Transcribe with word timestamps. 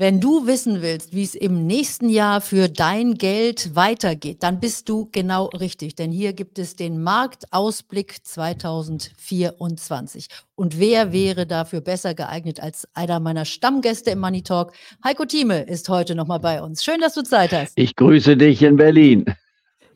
Wenn 0.00 0.20
du 0.20 0.46
wissen 0.46 0.80
willst, 0.80 1.12
wie 1.12 1.24
es 1.24 1.34
im 1.34 1.66
nächsten 1.66 2.08
Jahr 2.08 2.40
für 2.40 2.68
dein 2.68 3.14
Geld 3.14 3.74
weitergeht, 3.74 4.44
dann 4.44 4.60
bist 4.60 4.88
du 4.88 5.08
genau 5.10 5.46
richtig, 5.46 5.96
denn 5.96 6.12
hier 6.12 6.34
gibt 6.34 6.60
es 6.60 6.76
den 6.76 7.02
Marktausblick 7.02 8.18
2024. 8.22 10.28
Und 10.54 10.78
wer 10.78 11.12
wäre 11.12 11.48
dafür 11.48 11.80
besser 11.80 12.14
geeignet 12.14 12.60
als 12.60 12.86
einer 12.94 13.18
meiner 13.18 13.44
Stammgäste 13.44 14.12
im 14.12 14.20
Money 14.20 14.42
Talk? 14.42 14.70
Heiko 15.02 15.24
Thieme 15.24 15.62
ist 15.62 15.88
heute 15.88 16.14
nochmal 16.14 16.38
bei 16.38 16.62
uns. 16.62 16.84
Schön, 16.84 17.00
dass 17.00 17.14
du 17.14 17.24
Zeit 17.24 17.52
hast. 17.52 17.72
Ich 17.74 17.96
grüße 17.96 18.36
dich 18.36 18.62
in 18.62 18.76
Berlin. 18.76 19.24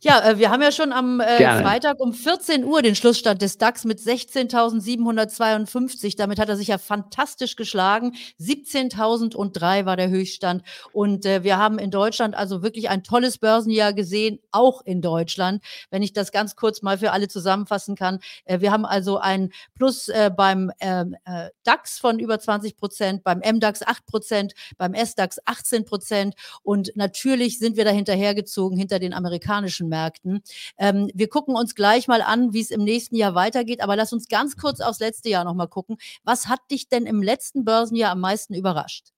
Ja, 0.05 0.31
äh, 0.31 0.37
wir 0.37 0.51
haben 0.51 0.63
ja 0.63 0.73
schon 0.73 0.93
am 0.93 1.21
äh, 1.21 1.39
Freitag 1.63 2.01
um 2.01 2.13
14 2.13 2.65
Uhr 2.65 2.83
den 2.83 2.97
Schlussstand 2.97 3.41
des 3.41 3.57
DAX 3.57 3.85
mit 3.85 4.01
16.752. 4.01 6.17
Damit 6.17 6.41
hat 6.41 6.49
er 6.49 6.57
sich 6.57 6.67
ja 6.67 6.79
fantastisch 6.79 7.55
geschlagen. 7.55 8.17
17.003 8.41 9.87
war 9.87 9.97
der 9.97 10.11
Höchststand. 10.11 10.65
Und 10.93 11.25
äh, 11.25 11.45
wir 11.45 11.57
haben 11.57 11.79
in 11.79 11.93
Deutschland 11.93 12.35
also 12.35 12.65
wirklich 12.65 12.91
ein 12.91 13.05
tolles 13.05 13.39
Börsenjahr 13.39 13.93
gesehen, 13.93 14.41
auch 14.51 14.85
in 14.85 15.03
Deutschland. 15.03 15.63
Wenn 15.91 16.03
ich 16.03 16.13
das 16.13 16.33
ganz 16.33 16.57
kurz 16.57 16.83
mal 16.83 16.99
für 16.99 17.13
alle 17.13 17.29
zusammenfassen 17.29 17.95
kann. 17.95 18.19
Äh, 18.45 18.59
wir 18.59 18.73
haben 18.73 18.85
also 18.85 19.19
ein 19.19 19.53
Plus 19.77 20.09
äh, 20.09 20.33
beim 20.37 20.73
ähm, 20.81 21.15
äh, 21.27 21.51
DAX 21.63 22.01
von 22.01 22.19
über 22.19 22.41
20 22.41 22.77
Prozent, 22.77 23.23
beim 23.23 23.39
MDAX 23.39 23.87
8 23.87 24.05
Prozent, 24.07 24.55
beim 24.79 24.95
SDAX 24.95 25.39
18 25.45 25.85
Prozent. 25.85 26.35
Und 26.65 26.91
natürlich 26.97 27.61
sind 27.61 27.77
wir 27.77 27.85
da 27.85 27.93
hinterhergezogen 27.93 28.77
hinter 28.77 28.99
den 28.99 29.15
amerikanischen 29.15 29.92
Märkten. 29.93 30.43
Ähm, 30.79 31.11
wir 31.15 31.29
gucken 31.29 31.55
uns 31.55 31.75
gleich 31.75 32.09
mal 32.09 32.23
an, 32.23 32.53
wie 32.53 32.61
es 32.61 32.71
im 32.71 32.83
nächsten 32.83 33.15
Jahr 33.15 33.35
weitergeht, 33.35 33.83
aber 33.83 33.95
lass 33.95 34.13
uns 34.13 34.29
ganz 34.29 34.57
kurz 34.57 34.81
aufs 34.81 35.01
letzte 35.01 35.29
Jahr 35.29 35.45
nochmal 35.45 35.69
gucken. 35.69 35.99
Was 36.25 36.49
hat 36.49 36.61
dich 36.71 36.89
denn 36.89 37.07
im 37.07 37.23
letzten 37.23 37.65
Börsenjahr 37.65 38.13
am 38.13 38.21
meisten 38.21 38.55
überrascht? 38.55 39.13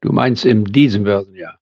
Du 0.00 0.12
meinst 0.12 0.44
in 0.46 0.64
diesem 0.64 1.04
Börsenjahr? 1.04 1.59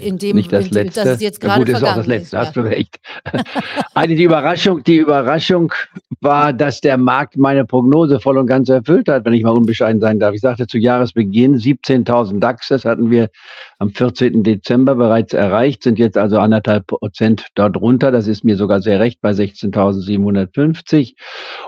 In 0.00 0.18
dem, 0.18 0.36
nicht 0.36 0.52
das 0.52 0.70
letzte. 0.70 1.04
Das 1.04 1.14
ist 1.14 1.22
jetzt 1.22 1.40
gerade 1.40 1.60
ja, 1.60 1.64
gut, 1.64 1.68
ist 1.76 1.84
auch 1.84 1.96
das 1.96 2.06
letzte, 2.06 2.36
ist, 2.36 2.40
hast 2.40 2.56
ja. 2.56 2.62
du 2.62 2.68
recht. 2.68 3.00
Eine 3.94 4.16
die 4.16 4.24
Überraschung, 4.24 4.82
die 4.84 4.96
Überraschung 4.96 5.72
war, 6.20 6.52
dass 6.52 6.80
der 6.82 6.98
Markt 6.98 7.36
meine 7.38 7.64
Prognose 7.64 8.20
voll 8.20 8.36
und 8.36 8.46
ganz 8.46 8.68
erfüllt 8.68 9.08
hat, 9.08 9.24
wenn 9.24 9.32
ich 9.32 9.42
mal 9.42 9.50
unbescheiden 9.50 10.00
sein 10.00 10.20
darf. 10.20 10.34
Ich 10.34 10.42
sagte 10.42 10.66
zu 10.66 10.76
Jahresbeginn 10.76 11.56
17.000 11.56 12.38
DAX, 12.38 12.68
das 12.68 12.84
hatten 12.84 13.10
wir 13.10 13.30
am 13.78 13.90
14. 13.90 14.42
Dezember 14.42 14.94
bereits 14.94 15.32
erreicht, 15.32 15.82
sind 15.82 15.98
jetzt 15.98 16.18
also 16.18 16.38
anderthalb 16.38 16.86
Prozent 16.88 17.46
dort 17.54 17.76
runter. 17.76 18.10
Das 18.10 18.26
ist 18.26 18.44
mir 18.44 18.56
sogar 18.56 18.82
sehr 18.82 19.00
recht 19.00 19.20
bei 19.22 19.30
16.750. 19.30 21.14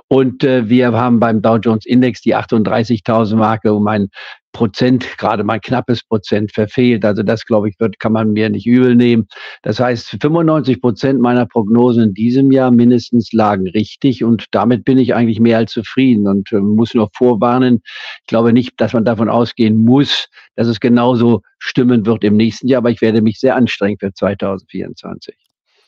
Und 0.09 0.45
äh, 0.45 0.69
wir 0.69 0.93
haben 0.93 1.21
beim 1.21 1.41
Dow 1.41 1.57
Jones 1.57 1.87
Index 1.87 2.21
die 2.21 2.37
38.000 2.37 3.37
Marke 3.37 3.73
um 3.73 3.87
ein 3.89 4.09
Prozent, 4.55 5.19
gerade 5.19 5.45
mal 5.45 5.61
knappes 5.61 6.03
Prozent 6.03 6.53
verfehlt. 6.53 7.05
Also 7.05 7.23
das, 7.23 7.45
glaube 7.45 7.69
ich, 7.69 7.79
wird, 7.79 8.01
kann 8.01 8.13
man 8.13 8.33
mir 8.33 8.49
nicht 8.49 8.67
übel 8.67 8.97
nehmen. 8.97 9.29
Das 9.63 9.79
heißt, 9.79 10.17
95 10.23 10.81
Prozent 10.81 11.21
meiner 11.21 11.45
Prognosen 11.45 12.05
in 12.05 12.15
diesem 12.15 12.51
Jahr 12.51 12.71
mindestens 12.71 13.33
lagen 13.33 13.69
richtig 13.69 14.25
und 14.25 14.47
damit 14.53 14.87
bin 14.87 14.97
ich 14.97 15.15
eigentlich 15.15 15.41
mehr 15.41 15.59
als 15.59 15.73
zufrieden 15.73 16.27
und 16.27 16.51
äh, 16.53 16.61
muss 16.61 16.95
nur 16.95 17.11
vorwarnen. 17.15 17.83
Ich 18.23 18.29
glaube 18.29 18.55
nicht, 18.55 18.81
dass 18.81 18.95
man 18.95 19.05
davon 19.05 19.29
ausgehen 19.29 19.85
muss, 19.85 20.29
dass 20.57 20.69
es 20.69 20.81
genauso 20.81 21.43
stimmen 21.59 22.07
wird 22.07 22.25
im 22.25 22.37
nächsten 22.37 22.69
Jahr, 22.69 22.79
aber 22.79 22.91
ich 22.91 23.03
werde 23.03 23.21
mich 23.21 23.39
sehr 23.41 23.57
anstrengen 23.57 23.99
für 23.99 24.15
2024. 24.15 25.35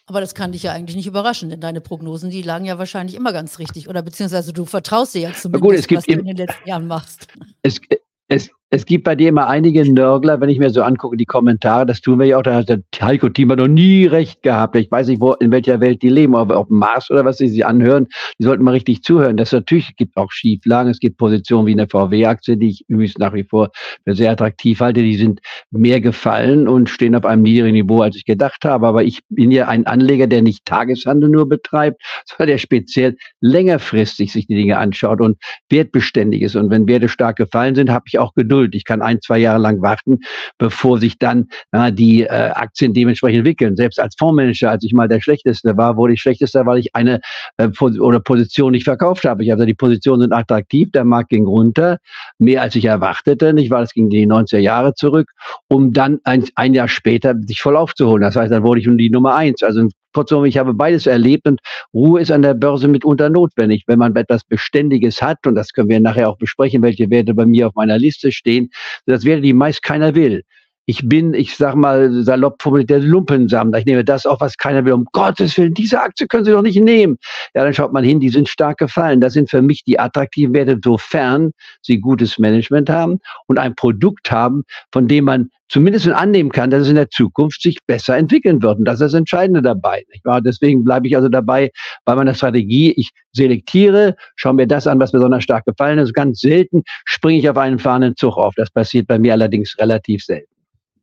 Aber 0.09 0.21
das 0.21 0.37
kann 0.37 0.53
dich 0.53 0.63
ja 0.63 0.73
eigentlich 0.73 0.95
nicht 0.95 1.09
überraschen, 1.09 1.51
denn 1.51 1.61
deine 1.61 1.81
Prognosen, 1.81 2.31
die 2.31 2.43
lagen 2.43 2.65
ja 2.65 2.79
wahrscheinlich 2.79 3.17
immer 3.17 3.33
ganz 3.33 3.59
richtig. 3.59 3.89
Oder 3.89 4.03
beziehungsweise 4.03 4.53
du 4.53 4.65
vertraust 4.65 5.15
dir 5.15 5.23
ja 5.23 5.33
zumindest, 5.33 5.89
gut, 5.89 5.97
was 5.97 6.05
du 6.05 6.13
in 6.13 6.25
den 6.25 6.37
letzten 6.37 6.69
Jahren 6.69 6.87
machst. 6.87 7.27
Es, 7.63 7.81
es, 8.29 8.51
es 8.71 8.85
gibt 8.85 9.05
bei 9.05 9.15
dir 9.15 9.29
immer 9.29 9.47
einige 9.47 9.91
Nörgler, 9.91 10.41
wenn 10.41 10.49
ich 10.49 10.59
mir 10.59 10.71
so 10.71 10.83
angucke, 10.83 11.17
die 11.17 11.25
Kommentare, 11.25 11.87
das 11.87 12.01
tun 12.01 12.19
wir 12.19 12.27
ja 12.27 12.39
auch, 12.39 12.43
da 12.43 12.57
hat 12.57 12.69
der 12.69 12.83
Heiko 13.01 13.29
Thiemer 13.29 13.55
noch 13.55 13.69
nie 13.69 14.07
recht 14.07 14.43
gehabt. 14.43 14.75
Ich 14.75 14.91
weiß 14.91 15.07
nicht, 15.07 15.21
wo, 15.21 15.35
in 15.35 15.53
welcher 15.53 15.81
Welt 15.81 16.03
die 16.03 16.09
leben, 16.09 16.35
ob 16.35 16.51
auf 16.51 16.67
dem 16.67 16.79
Mars 16.79 17.09
oder 17.09 17.25
was 17.25 17.39
sie 17.39 17.49
sich 17.49 17.65
anhören. 17.65 18.09
Die 18.41 18.45
sollten 18.45 18.65
mal 18.65 18.73
richtig 18.73 19.05
zuhören. 19.05 19.37
Das 19.37 19.53
natürlich 19.53 19.95
gibt 19.95 20.17
auch 20.17 20.33
Schieflagen. 20.33 20.91
Es 20.91 20.99
gibt 20.99 21.17
Positionen 21.17 21.69
wie 21.69 21.73
eine 21.73 21.87
VW-Aktie, 21.87 22.57
die 22.57 22.71
ich 22.71 22.85
übrigens 22.89 23.19
nach 23.19 23.35
wie 23.35 23.45
vor 23.45 23.71
für 24.05 24.17
sehr 24.17 24.33
attraktiv 24.33 24.81
halte. 24.81 25.01
Die 25.01 25.17
sind 25.17 25.41
mehr 25.71 26.01
gefallen 26.01 26.67
und 26.67 26.91
stehen 26.91 27.15
auf 27.15 27.25
einem 27.25 27.43
niedrigen 27.43 27.75
Niveau, 27.75 28.03
als 28.03 28.17
ich 28.17 28.25
gedacht 28.25 28.65
habe. 28.65 28.89
Aber 28.89 29.05
ich 29.05 29.21
bin 29.29 29.53
ja 29.53 29.69
ein 29.69 29.87
Anleger, 29.87 30.27
der 30.27 30.43
nicht 30.43 30.65
Tageshandel 30.65 31.29
nur 31.29 31.49
betreibt, 31.49 32.03
sondern 32.25 32.49
der 32.49 32.59
speziell 32.59 33.17
längerfristig 33.41 34.33
sich 34.33 34.49
die 34.49 34.57
Dinge 34.57 34.79
anschaut 34.79 35.21
und 35.21 35.39
wertbeständig 35.71 36.43
ist. 36.43 36.57
Und 36.57 36.71
wenn 36.71 36.89
Werte 36.89 37.09
stark 37.09 37.37
gefallen 37.37 37.77
sind, 37.77 37.91
habe 37.91 38.07
ich 38.09 38.19
auch 38.19 38.35
Geduld 38.35 38.56
Geduld. 38.57 38.75
Ich 38.75 38.85
kann 38.85 39.03
ein, 39.03 39.21
zwei 39.21 39.39
Jahre 39.39 39.59
lang 39.59 39.83
warten, 39.83 40.21
bevor 40.59 40.99
sich 40.99 41.19
dann 41.19 41.49
äh, 41.73 41.93
die 41.93 42.23
äh, 42.23 42.27
Aktien 42.29 42.95
dementsprechend 42.95 43.39
entwickeln. 43.39 43.77
Selbst 43.77 44.01
als 44.01 44.15
Fondsmanager, 44.19 44.71
als 44.71 44.85
ich 44.85 44.93
mal 44.93 45.09
der 45.09 45.21
Schlechteste 45.21 45.77
war, 45.77 45.97
wurde 45.97 46.15
ich 46.15 46.21
Schlechtester, 46.21 46.67
weil 46.67 46.79
ich 46.79 46.95
eine 46.95 47.21
äh, 47.59 47.69
oder 47.81 48.21
Position 48.21 48.73
nicht 48.73 48.85
verkauft 48.85 49.25
habe. 49.25 49.45
Ich 49.45 49.51
habe 49.51 49.59
gesagt, 49.59 49.71
die 49.71 49.75
Positionen 49.75 50.23
sind 50.23 50.33
attraktiv, 50.33 50.91
der 50.93 51.05
Markt 51.05 51.31
ging 51.31 51.47
runter, 51.47 51.99
mehr 52.39 52.63
als 52.63 52.75
ich 52.77 52.85
erwartete, 52.85 53.53
nicht 53.53 53.71
weil 53.71 53.85
es 53.85 53.93
ging 53.93 54.05
in 54.05 54.11
die 54.11 54.27
90er 54.27 54.59
Jahre 54.59 54.95
zurück, 54.95 55.31
um 55.69 55.93
dann 55.93 56.21
ein, 56.25 56.45
ein 56.55 56.75
Jahr 56.75 56.89
später 56.89 57.35
sich 57.47 57.61
voll 57.61 57.77
aufzuholen. 57.77 58.23
Das 58.23 58.37
heißt, 58.37 58.53
dann 58.53 58.63
wurde 58.63 58.81
ich 58.81 58.87
nun 58.87 58.99
die 58.99 59.11
Nummer 59.11 59.35
eins. 59.35 59.63
Also 59.63 59.89
Kurzum, 60.17 60.47
ich 60.47 60.57
habe 60.57 60.73
beides 60.73 61.07
erlebt 61.07 61.47
und 61.47 61.61
Ruhe 61.93 62.23
ist 62.23 62.31
an 62.31 62.41
der 62.41 62.55
Börse 62.55 62.89
mitunter 62.89 63.29
notwendig. 63.29 63.85
Wenn 63.87 63.99
man 63.99 64.17
etwas 64.17 64.45
Beständiges 64.45 65.21
hat, 65.21 65.47
und 65.47 65.57
das 65.57 65.75
können 65.75 65.91
wir 65.91 66.01
nachher 66.01 66.31
auch 66.31 66.39
besprechen, 66.39 66.81
welche 66.81 67.11
Werte 67.11 67.35
bei 67.35 67.45
mir 67.45 67.67
auf 67.69 67.75
meiner 67.75 67.99
Liste 67.99 68.33
stehen, 68.33 68.71
das 69.05 69.27
Werte, 69.27 69.43
die 69.43 69.53
meist 69.53 69.83
keiner 69.83 70.15
will. 70.15 70.43
Ich 70.89 71.09
bin, 71.09 71.35
ich 71.35 71.57
sag 71.57 71.75
mal 71.75 72.23
salopp 72.23 72.63
formuliert, 72.63 72.91
der 72.91 73.01
Lumpensammler. 73.01 73.81
Ich 73.81 73.87
nehme 73.87 74.05
das 74.05 74.25
auf, 74.25 74.41
was 74.41 74.57
keiner 74.57 74.85
will. 74.85 74.93
Um 74.93 75.05
Gottes 75.13 75.57
Willen, 75.59 75.75
diese 75.75 76.01
Aktie 76.01 76.29
können 76.29 76.45
Sie 76.45 76.53
doch 76.53 76.63
nicht 76.63 76.81
nehmen. 76.81 77.19
Ja, 77.55 77.65
dann 77.65 77.75
schaut 77.75 77.93
man 77.93 78.05
hin, 78.05 78.21
die 78.21 78.29
sind 78.29 78.49
stark 78.49 78.79
gefallen. 78.79 79.21
Das 79.21 79.33
sind 79.33 79.51
für 79.51 79.63
mich 79.63 79.83
die 79.83 79.99
attraktiven 79.99 80.55
Werte, 80.55 80.79
sofern 80.83 81.51
sie 81.83 81.99
gutes 81.99 82.39
Management 82.39 82.89
haben 82.89 83.19
und 83.49 83.59
ein 83.59 83.75
Produkt 83.75 84.31
haben, 84.31 84.63
von 84.93 85.09
dem 85.09 85.25
man 85.25 85.51
zumindest 85.69 86.09
annehmen 86.09 86.53
kann, 86.53 86.71
dass 86.71 86.83
es 86.83 86.89
in 86.89 86.95
der 86.95 87.11
Zukunft 87.11 87.63
sich 87.63 87.79
besser 87.89 88.17
entwickeln 88.17 88.63
wird. 88.63 88.79
Und 88.79 88.85
das 88.85 88.95
ist 88.95 89.13
das 89.13 89.15
Entscheidende 89.15 89.63
dabei. 89.63 90.05
Nicht? 90.13 90.23
Deswegen 90.45 90.85
bleibe 90.85 91.09
ich 91.09 91.17
also 91.17 91.29
dabei 91.29 91.73
bei 92.05 92.15
meiner 92.15 92.35
Strategie. 92.35 92.93
Ich 92.93 93.11
selektiere, 93.33 94.15
schaue 94.37 94.55
mir 94.55 94.69
das 94.69 94.87
an, 94.87 95.01
was 95.01 95.11
besonders 95.11 95.43
stark 95.43 95.65
gefallen 95.65 95.99
ist. 95.99 96.15
Ganz 96.15 96.39
selten 96.39 96.85
springe 97.05 97.41
ich 97.41 97.51
auf 97.51 97.57
einen 97.57 97.81
fahrenden 97.81 98.15
Zug 98.15 98.37
auf. 98.37 98.55
Das 98.55 98.71
passiert 98.71 99.09
bei 99.09 99.19
mir 99.19 99.33
allerdings 99.33 99.77
relativ 99.81 100.23
selten. 100.23 100.56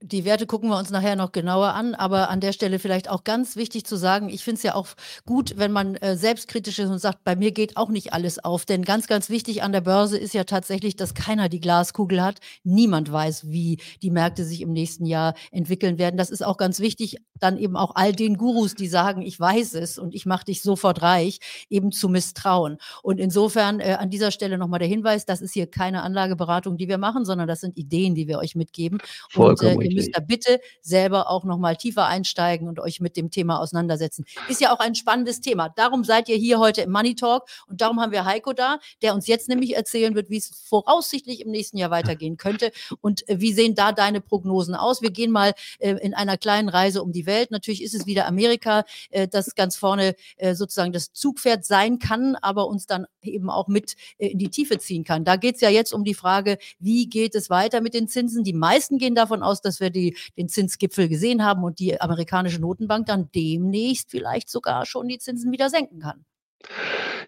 Die 0.06 0.26
Werte 0.26 0.46
gucken 0.46 0.70
wir 0.70 0.78
uns 0.78 0.90
nachher 0.90 1.16
noch 1.16 1.32
genauer 1.32 1.76
an, 1.76 1.96
aber 1.96 2.30
an 2.30 2.42
der 2.42 2.52
Stelle 2.52 2.78
vielleicht 2.78 3.10
auch 3.10 3.24
ganz 3.24 3.56
wichtig 3.56 3.86
zu 3.86 3.96
sagen, 3.96 4.28
ich 4.28 4.44
finde 4.44 4.58
es 4.58 4.64
ja 4.64 4.76
auch 4.76 4.88
gut, 5.26 5.54
wenn 5.56 5.72
man 5.72 5.96
äh, 5.96 6.18
selbstkritisch 6.18 6.78
ist 6.80 6.90
und 6.90 7.00
sagt, 7.00 7.24
bei 7.24 7.38
mir 7.38 7.52
geht 7.52 7.78
auch 7.78 7.88
nicht 7.88 8.12
alles 8.12 8.44
auf. 8.44 8.66
Denn 8.66 8.84
ganz, 8.84 9.08
ganz 9.08 9.30
wichtig 9.30 9.64
an 9.64 9.72
der 9.72 9.80
Börse 9.80 10.18
ist 10.18 10.34
ja 10.34 10.44
tatsächlich, 10.44 10.98
dass 10.98 11.14
keiner 11.14 11.48
die 11.48 11.62
Glaskugel 11.62 12.22
hat. 12.22 12.42
Niemand 12.66 13.14
weiß, 13.14 13.50
wie 13.50 13.80
die 14.02 14.12
Märkte 14.12 14.44
sich 14.44 14.60
im 14.60 14.74
nächsten 14.74 15.06
Jahr 15.06 15.36
entwickeln 15.52 15.98
werden. 15.98 16.18
Das 16.18 16.32
ist 16.32 16.46
auch 16.46 16.58
ganz 16.58 16.82
wichtig, 16.82 17.20
dann 17.40 17.58
eben 17.58 17.78
auch 17.78 17.96
all 17.96 18.12
den 18.12 18.36
Gurus, 18.36 18.76
die 18.76 18.88
sagen, 18.88 19.22
ich 19.22 19.40
weiß 19.40 19.74
es 19.76 19.98
und 19.98 20.14
ich 20.14 20.26
mache 20.26 20.44
dich 20.46 20.62
sofort 20.62 21.02
reich, 21.02 21.40
eben 21.70 21.94
zu 21.94 22.10
misstrauen. 22.10 22.78
Und 23.04 23.22
insofern 23.22 23.80
äh, 23.80 23.96
an 23.98 24.10
dieser 24.10 24.32
Stelle 24.32 24.58
nochmal 24.58 24.80
der 24.80 24.90
Hinweis, 24.90 25.26
das 25.26 25.40
ist 25.40 25.54
hier 25.54 25.68
keine 25.68 26.04
Anlageberatung, 26.04 26.76
die 26.76 26.90
wir 26.90 26.98
machen, 26.98 27.24
sondern 27.24 27.48
das 27.48 27.62
sind 27.62 27.78
Ideen, 27.78 28.16
die 28.16 28.28
wir 28.28 28.40
euch 28.40 28.56
mitgeben. 28.56 29.00
Vollkommen 29.30 29.78
und, 29.78 29.86
äh, 29.86 29.93
müsst 29.94 30.16
da 30.16 30.20
bitte 30.20 30.60
selber 30.82 31.30
auch 31.30 31.44
noch 31.44 31.58
mal 31.58 31.76
tiefer 31.76 32.06
einsteigen 32.06 32.68
und 32.68 32.80
euch 32.80 33.00
mit 33.00 33.18
dem 33.18 33.32
Thema 33.32 33.60
auseinandersetzen. 33.60 34.26
Ist 34.50 34.62
ja 34.62 34.74
auch 34.74 34.80
ein 34.80 34.96
spannendes 34.96 35.42
Thema. 35.42 35.70
Darum 35.70 36.04
seid 36.04 36.30
ihr 36.30 36.36
hier 36.36 36.60
heute 36.60 36.82
im 36.82 36.92
Money 36.92 37.16
Talk 37.16 37.48
und 37.68 37.82
darum 37.82 38.00
haben 38.00 38.12
wir 38.12 38.26
Heiko 38.26 38.54
da, 38.54 38.80
der 39.02 39.14
uns 39.14 39.28
jetzt 39.28 39.50
nämlich 39.50 39.76
erzählen 39.76 40.16
wird, 40.16 40.30
wie 40.30 40.38
es 40.38 40.50
voraussichtlich 40.66 41.42
im 41.42 41.52
nächsten 41.52 41.78
Jahr 41.78 41.92
weitergehen 41.92 42.38
könnte 42.38 42.72
und 43.02 43.28
äh, 43.30 43.40
wie 43.40 43.54
sehen 43.54 43.76
da 43.76 43.92
deine 43.92 44.22
Prognosen 44.22 44.76
aus. 44.76 45.02
Wir 45.02 45.12
gehen 45.12 45.32
mal 45.32 45.54
äh, 45.80 45.92
in 45.92 46.14
einer 46.14 46.38
kleinen 46.38 46.70
Reise 46.70 47.04
um 47.04 47.12
die 47.12 47.26
Welt. 47.26 47.52
Natürlich 47.52 47.84
ist 47.84 47.94
es 47.94 48.06
wieder 48.06 48.28
Amerika, 48.28 48.86
äh, 49.10 49.28
das 49.28 49.56
ganz 49.56 49.76
vorne 49.76 50.16
sozusagen 50.54 50.92
das 50.92 51.12
Zugpferd 51.14 51.66
sein 51.66 52.00
kann, 52.00 52.36
aber 52.36 52.68
uns 52.68 52.86
dann 52.86 53.06
eben 53.22 53.50
auch 53.50 53.68
mit 53.68 53.96
in 54.18 54.38
die 54.38 54.50
Tiefe 54.50 54.78
ziehen 54.78 55.04
kann. 55.04 55.26
Da 55.26 55.36
geht 55.36 55.56
es 55.56 55.62
ja 55.62 55.70
jetzt 55.70 55.94
um 55.94 56.04
die 56.04 56.14
Frage, 56.14 56.58
wie 56.80 57.08
geht 57.08 57.36
es 57.36 57.50
weiter 57.50 57.82
mit 57.82 57.94
den 57.94 58.08
Zinsen? 58.08 58.44
Die 58.44 58.54
meisten 58.54 58.98
gehen 58.98 59.16
davon 59.16 59.44
aus, 59.44 59.62
dass 59.62 59.80
wir 59.84 59.92
die, 59.92 60.18
den 60.38 60.50
Zinsgipfel 60.50 61.08
gesehen 61.08 61.44
haben 61.44 61.64
und 61.64 61.78
die 61.78 62.02
amerikanische 62.02 62.60
Notenbank 62.60 63.06
dann 63.06 63.30
demnächst 63.36 64.10
vielleicht 64.10 64.50
sogar 64.50 64.88
schon 64.88 65.08
die 65.08 65.20
Zinsen 65.20 65.52
wieder 65.52 65.70
senken 65.70 66.00
kann. 66.00 66.26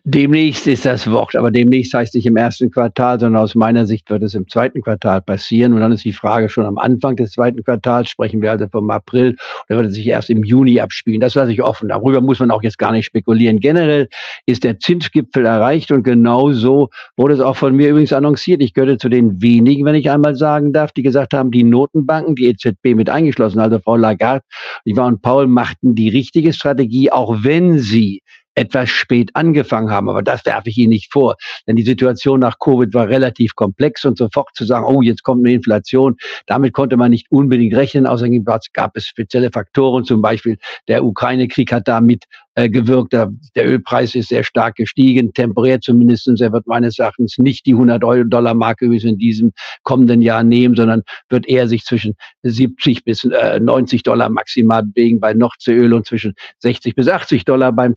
Demnächst 0.08 0.68
ist 0.68 0.86
das 0.86 1.10
Wort, 1.10 1.36
aber 1.36 1.50
demnächst 1.50 1.92
heißt 1.96 2.14
nicht 2.14 2.28
im 2.28 2.38
ersten 2.38 2.70
Quartal, 2.70 3.20
sondern 3.20 3.42
aus 3.42 3.56
meiner 3.56 3.88
Sicht 3.88 4.08
wird 4.12 4.22
es 4.22 4.36
im 4.36 4.48
zweiten 4.48 4.84
Quartal 4.84 5.20
passieren. 5.20 5.74
Und 5.74 5.80
dann 5.80 5.92
ist 5.92 6.06
die 6.06 6.14
Frage 6.14 6.48
schon 6.48 6.66
am 6.66 6.78
Anfang 6.78 7.16
des 7.16 7.32
zweiten 7.32 7.64
Quartals, 7.64 8.12
sprechen 8.12 8.40
wir 8.40 8.52
also 8.52 8.68
vom 8.68 8.88
April, 8.92 9.36
oder 9.68 9.80
wird 9.80 9.88
es 9.88 9.96
sich 9.96 10.06
erst 10.06 10.30
im 10.30 10.44
Juni 10.44 10.80
abspielen. 10.80 11.22
Das 11.22 11.34
lasse 11.34 11.54
ich 11.54 11.64
offen. 11.64 11.90
Darüber 11.90 12.22
muss 12.22 12.40
man 12.40 12.52
auch 12.52 12.62
jetzt 12.62 12.78
gar 12.78 12.92
nicht 12.92 13.08
spekulieren. 13.08 13.60
Generell 13.60 14.08
ist 14.46 14.64
der 14.64 14.78
Zinsgipfel 14.78 15.44
erreicht 15.44 15.92
und 15.92 16.04
genau 16.04 16.52
so 16.52 16.90
wurde 17.18 17.34
es 17.34 17.40
auch 17.40 17.56
von 17.56 17.76
mir 17.76 17.90
übrigens 17.90 18.14
annonciert. 18.14 18.62
Ich 18.62 18.76
gehörte 18.76 19.00
zu 19.00 19.10
den 19.10 19.42
wenigen, 19.42 19.86
wenn 19.86 19.96
ich 19.96 20.12
einmal 20.12 20.36
sagen 20.36 20.72
darf, 20.72 20.92
die 20.92 21.02
gesagt 21.02 21.34
haben, 21.34 21.50
die 21.50 21.64
Notenbanken, 21.64 22.36
die 22.36 22.46
EZB 22.46 22.94
mit 22.94 23.10
eingeschlossen, 23.10 23.60
also 23.60 23.80
Frau 23.80 23.96
Lagarde, 23.96 24.46
ich 24.84 24.96
war 24.96 25.08
und 25.08 25.24
Paul 25.24 25.48
machten 25.48 25.96
die 25.96 26.10
richtige 26.10 26.54
Strategie, 26.54 27.12
auch 27.12 27.38
wenn 27.42 27.80
sie 27.80 28.22
etwas 28.56 28.90
spät 28.90 29.30
angefangen 29.34 29.92
haben. 29.92 30.10
Aber 30.10 30.24
das 30.24 30.46
werfe 30.46 30.70
ich 30.70 30.78
Ihnen 30.78 30.90
nicht 30.90 31.12
vor. 31.12 31.36
Denn 31.68 31.76
die 31.76 31.84
Situation 31.84 32.40
nach 32.40 32.60
Covid 32.60 32.94
war 32.94 33.08
relativ 33.08 33.56
komplex 33.56 34.06
und 34.06 34.18
sofort 34.18 34.50
zu 34.54 34.66
sagen, 34.66 34.86
oh, 34.86 35.02
jetzt 35.02 35.24
kommt 35.24 35.46
eine 35.46 35.54
Inflation, 35.54 36.18
damit 36.48 36.74
konnte 36.74 36.98
man 36.98 37.12
nicht 37.12 37.28
unbedingt 37.30 37.76
rechnen. 37.76 38.08
Außerdem 38.08 38.46
gab 38.74 38.96
es 38.96 39.06
spezielle 39.06 39.52
Faktoren, 39.52 40.06
zum 40.06 40.22
Beispiel 40.22 40.58
der 40.88 41.04
Ukraine-Krieg 41.04 41.72
hat 41.72 41.88
da 41.88 42.02
mit 42.02 42.24
äh, 42.56 42.70
gewirkt. 42.70 43.14
Der, 43.14 43.32
Ölpreis 43.58 44.16
ist 44.16 44.30
sehr 44.30 44.44
stark 44.44 44.76
gestiegen, 44.76 45.34
temporär 45.34 45.82
zumindest. 45.82 46.28
Er 46.40 46.54
wird 46.54 46.68
meines 46.68 46.98
Erachtens 46.98 47.38
nicht 47.38 47.66
die 47.66 47.76
100-Dollar-Marke 47.76 48.90
wie 48.90 48.98
es 48.98 49.04
in 49.04 49.18
diesem 49.18 49.52
kommenden 49.84 50.22
Jahr 50.22 50.44
nehmen, 50.44 50.76
sondern 50.76 51.04
wird 51.30 51.48
eher 51.48 51.68
sich 51.68 51.84
zwischen 51.84 52.16
70 52.44 53.04
bis 53.04 53.26
äh, 53.26 53.60
90 53.60 54.04
Dollar 54.04 54.30
maximal 54.30 54.84
bewegen 54.84 55.20
bei 55.20 55.34
Nordseeöl 55.34 55.94
und 55.94 56.06
zwischen 56.06 56.34
60 56.60 56.96
bis 56.96 57.10
80 57.10 57.44
Dollar 57.44 57.74
beim 57.74 57.96